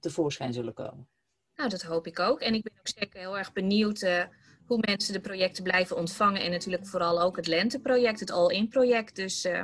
tevoorschijn 0.00 0.52
zullen 0.52 0.74
komen. 0.74 1.08
Nou, 1.56 1.68
dat 1.70 1.82
hoop 1.82 2.06
ik 2.06 2.18
ook. 2.18 2.40
En 2.40 2.54
ik 2.54 2.62
ben 2.62 2.72
ook 2.78 2.88
zeker 2.88 3.20
heel 3.20 3.38
erg 3.38 3.52
benieuwd 3.52 4.28
hoe 4.66 4.78
mensen 4.86 5.12
de 5.12 5.20
projecten 5.20 5.62
blijven 5.62 5.96
ontvangen. 5.96 6.42
En 6.42 6.50
natuurlijk 6.50 6.86
vooral 6.86 7.20
ook 7.20 7.36
het 7.36 7.46
lenteproject, 7.46 8.20
het 8.20 8.30
All-In-project. 8.30 9.16
Dus 9.16 9.44
eh, 9.44 9.62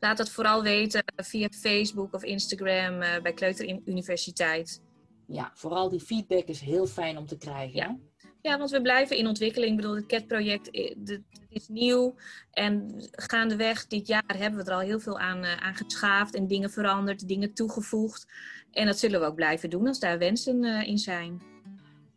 laat 0.00 0.16
dat 0.16 0.30
vooral 0.30 0.62
weten 0.62 1.04
via 1.16 1.48
Facebook 1.50 2.14
of 2.14 2.22
Instagram 2.22 3.00
eh, 3.00 3.22
bij 3.22 3.32
Kleuter 3.32 3.80
Universiteit. 3.84 4.82
Ja, 5.26 5.50
vooral 5.54 5.88
die 5.88 6.00
feedback 6.00 6.46
is 6.46 6.60
heel 6.60 6.86
fijn 6.86 7.18
om 7.18 7.26
te 7.26 7.38
krijgen. 7.38 7.76
Ja. 7.76 7.98
Ja, 8.42 8.58
want 8.58 8.70
we 8.70 8.82
blijven 8.82 9.16
in 9.16 9.26
ontwikkeling. 9.26 9.70
Ik 9.70 9.76
bedoel, 9.76 9.94
het 9.94 10.06
CAT-project 10.06 10.70
eh, 10.70 11.18
is 11.48 11.68
nieuw. 11.68 12.14
En 12.50 12.94
gaandeweg 13.10 13.86
dit 13.86 14.06
jaar 14.06 14.36
hebben 14.36 14.64
we 14.64 14.70
er 14.70 14.76
al 14.76 14.80
heel 14.80 15.00
veel 15.00 15.18
aan, 15.18 15.44
aan 15.44 15.74
geschaafd 15.74 16.34
en 16.34 16.46
dingen 16.46 16.70
veranderd, 16.70 17.28
dingen 17.28 17.54
toegevoegd. 17.54 18.26
En 18.70 18.86
dat 18.86 18.98
zullen 18.98 19.20
we 19.20 19.26
ook 19.26 19.34
blijven 19.34 19.70
doen 19.70 19.86
als 19.86 19.98
daar 19.98 20.18
wensen 20.18 20.64
in 20.86 20.98
zijn. 20.98 21.42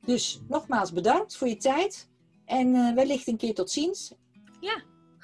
Dus 0.06 0.42
nogmaals 0.48 0.92
bedankt 0.92 1.36
voor 1.38 1.48
je 1.48 1.58
tijd. 1.58 2.08
En 2.46 2.76
eh, 2.76 2.94
wellicht 2.94 3.28
een 3.28 3.38
keer 3.38 3.54
tot 3.54 3.70
ziens. 3.72 4.16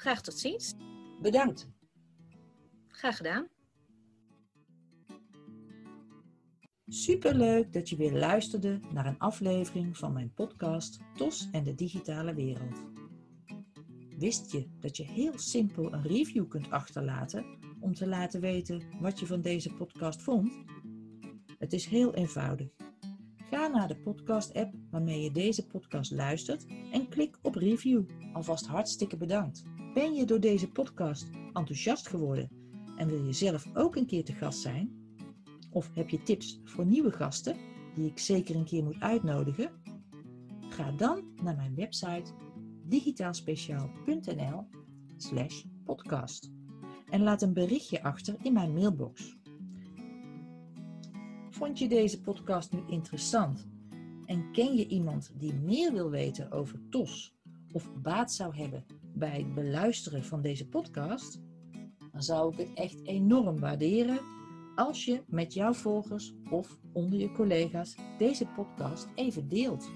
Graag 0.00 0.22
tot 0.22 0.38
ziens. 0.38 0.74
Bedankt. 1.20 1.68
Graag 2.88 3.16
gedaan. 3.16 3.48
Superleuk 6.86 7.72
dat 7.72 7.88
je 7.88 7.96
weer 7.96 8.12
luisterde 8.12 8.80
naar 8.92 9.06
een 9.06 9.18
aflevering 9.18 9.98
van 9.98 10.12
mijn 10.12 10.32
podcast 10.34 10.98
TOS 11.14 11.48
en 11.52 11.64
de 11.64 11.74
digitale 11.74 12.34
wereld. 12.34 12.84
Wist 14.18 14.52
je 14.52 14.68
dat 14.78 14.96
je 14.96 15.04
heel 15.04 15.38
simpel 15.38 15.92
een 15.92 16.06
review 16.06 16.48
kunt 16.48 16.70
achterlaten 16.70 17.44
om 17.80 17.94
te 17.94 18.06
laten 18.06 18.40
weten 18.40 18.82
wat 19.00 19.20
je 19.20 19.26
van 19.26 19.40
deze 19.40 19.72
podcast 19.72 20.22
vond? 20.22 20.52
Het 21.58 21.72
is 21.72 21.86
heel 21.86 22.14
eenvoudig. 22.14 22.68
Ga 23.50 23.66
naar 23.66 23.88
de 23.88 23.96
podcast-app 23.96 24.74
waarmee 24.90 25.22
je 25.22 25.30
deze 25.30 25.66
podcast 25.66 26.10
luistert 26.10 26.66
en 26.92 27.08
review. 27.56 28.02
Alvast 28.32 28.66
hartstikke 28.66 29.16
bedankt. 29.16 29.62
Ben 29.94 30.14
je 30.14 30.24
door 30.24 30.40
deze 30.40 30.70
podcast 30.70 31.30
enthousiast 31.52 32.08
geworden 32.08 32.48
en 32.96 33.08
wil 33.08 33.24
je 33.24 33.32
zelf 33.32 33.66
ook 33.74 33.96
een 33.96 34.06
keer 34.06 34.24
te 34.24 34.32
gast 34.32 34.60
zijn? 34.60 35.14
Of 35.70 35.90
heb 35.94 36.08
je 36.08 36.22
tips 36.22 36.60
voor 36.64 36.86
nieuwe 36.86 37.12
gasten 37.12 37.56
die 37.94 38.06
ik 38.06 38.18
zeker 38.18 38.56
een 38.56 38.64
keer 38.64 38.84
moet 38.84 39.00
uitnodigen? 39.00 39.70
Ga 40.68 40.92
dan 40.92 41.24
naar 41.42 41.56
mijn 41.56 41.74
website 41.74 42.32
digitaalspeciaal.nl 42.84 44.66
slash 45.16 45.64
podcast 45.84 46.50
en 47.10 47.22
laat 47.22 47.42
een 47.42 47.52
berichtje 47.52 48.02
achter 48.02 48.36
in 48.42 48.52
mijn 48.52 48.72
mailbox. 48.72 49.38
Vond 51.50 51.78
je 51.78 51.88
deze 51.88 52.20
podcast 52.20 52.72
nu 52.72 52.82
interessant 52.88 53.68
en 54.26 54.52
ken 54.52 54.76
je 54.76 54.86
iemand 54.86 55.32
die 55.38 55.54
meer 55.54 55.92
wil 55.92 56.10
weten 56.10 56.50
over 56.52 56.88
TOS 56.90 57.39
of 57.72 57.92
baat 58.02 58.32
zou 58.32 58.56
hebben 58.56 58.84
bij 59.14 59.38
het 59.38 59.54
beluisteren 59.54 60.24
van 60.24 60.42
deze 60.42 60.68
podcast? 60.68 61.40
Dan 62.12 62.22
zou 62.22 62.52
ik 62.52 62.58
het 62.58 62.74
echt 62.74 63.06
enorm 63.06 63.60
waarderen 63.60 64.20
als 64.74 65.04
je 65.04 65.22
met 65.26 65.54
jouw 65.54 65.72
volgers 65.72 66.34
of 66.50 66.78
onder 66.92 67.18
je 67.18 67.32
collega's 67.32 67.96
deze 68.18 68.46
podcast 68.46 69.08
even 69.14 69.48
deelt. 69.48 69.90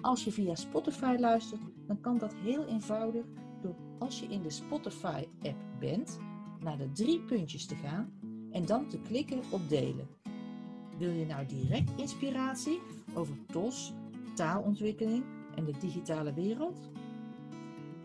Als 0.00 0.24
je 0.24 0.32
via 0.32 0.54
Spotify 0.54 1.16
luistert, 1.18 1.60
dan 1.86 2.00
kan 2.00 2.18
dat 2.18 2.34
heel 2.34 2.66
eenvoudig 2.66 3.24
door 3.62 3.76
als 3.98 4.20
je 4.20 4.26
in 4.26 4.42
de 4.42 4.50
Spotify-app 4.50 5.56
bent, 5.80 6.18
naar 6.60 6.78
de 6.78 6.92
drie 6.92 7.20
puntjes 7.20 7.66
te 7.66 7.74
gaan 7.74 8.12
en 8.50 8.66
dan 8.66 8.88
te 8.88 8.98
klikken 9.00 9.40
op 9.50 9.68
delen. 9.68 10.08
Wil 10.98 11.10
je 11.10 11.26
nou 11.26 11.46
direct 11.46 11.90
inspiratie 11.96 12.80
over 13.14 13.36
TOS, 13.46 13.92
taalontwikkeling 14.34 15.24
en 15.54 15.64
de 15.64 15.74
digitale 15.80 16.32
wereld? 16.32 16.90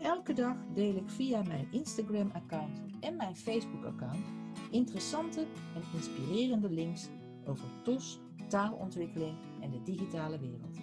Elke 0.02 0.32
dag 0.32 0.56
deel 0.74 0.96
ik 0.96 1.10
via 1.10 1.42
mijn 1.42 1.68
Instagram-account 1.70 2.80
en 3.00 3.16
mijn 3.16 3.36
Facebook-account 3.36 4.26
interessante 4.70 5.40
en 5.74 5.82
inspirerende 5.94 6.70
links 6.70 7.08
over 7.46 7.66
TOS, 7.82 8.20
taalontwikkeling 8.48 9.36
en 9.60 9.70
de 9.70 9.82
digitale 9.82 10.38
wereld. 10.38 10.76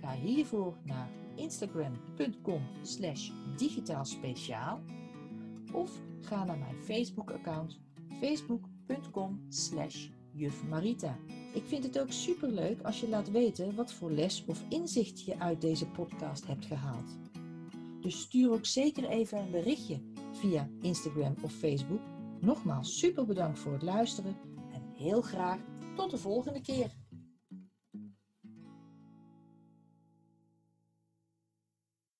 Ga 0.00 0.12
hiervoor 0.12 0.76
naar 0.84 1.08
instagram.com 1.34 2.62
slash 2.82 3.30
digitaalspeciaal 3.56 4.80
of 5.72 5.90
ga 6.20 6.44
naar 6.44 6.58
mijn 6.58 6.82
Facebook-account 6.82 7.80
facebook.com 8.20 9.46
slash 9.48 10.08
juf 10.32 10.64
Marita. 10.68 11.16
Ik 11.54 11.64
vind 11.66 11.84
het 11.84 11.98
ook 12.00 12.12
superleuk 12.12 12.82
als 12.82 13.00
je 13.00 13.08
laat 13.08 13.30
weten 13.30 13.74
wat 13.74 13.92
voor 13.92 14.10
les 14.10 14.44
of 14.46 14.64
inzicht 14.68 15.24
je 15.24 15.38
uit 15.38 15.60
deze 15.60 15.86
podcast 15.86 16.46
hebt 16.46 16.66
gehaald. 16.66 17.25
Dus 18.06 18.20
stuur 18.20 18.52
ook 18.52 18.66
zeker 18.66 19.08
even 19.08 19.38
een 19.38 19.50
berichtje 19.50 20.00
via 20.32 20.68
Instagram 20.80 21.34
of 21.42 21.52
Facebook 21.52 22.00
Nogmaals 22.40 22.98
super 22.98 23.26
bedankt 23.26 23.58
voor 23.58 23.72
het 23.72 23.82
luisteren 23.82 24.36
en 24.72 24.82
heel 24.94 25.22
graag 25.22 25.58
tot 25.96 26.10
de 26.10 26.18
volgende 26.18 26.60
keer. 26.60 26.90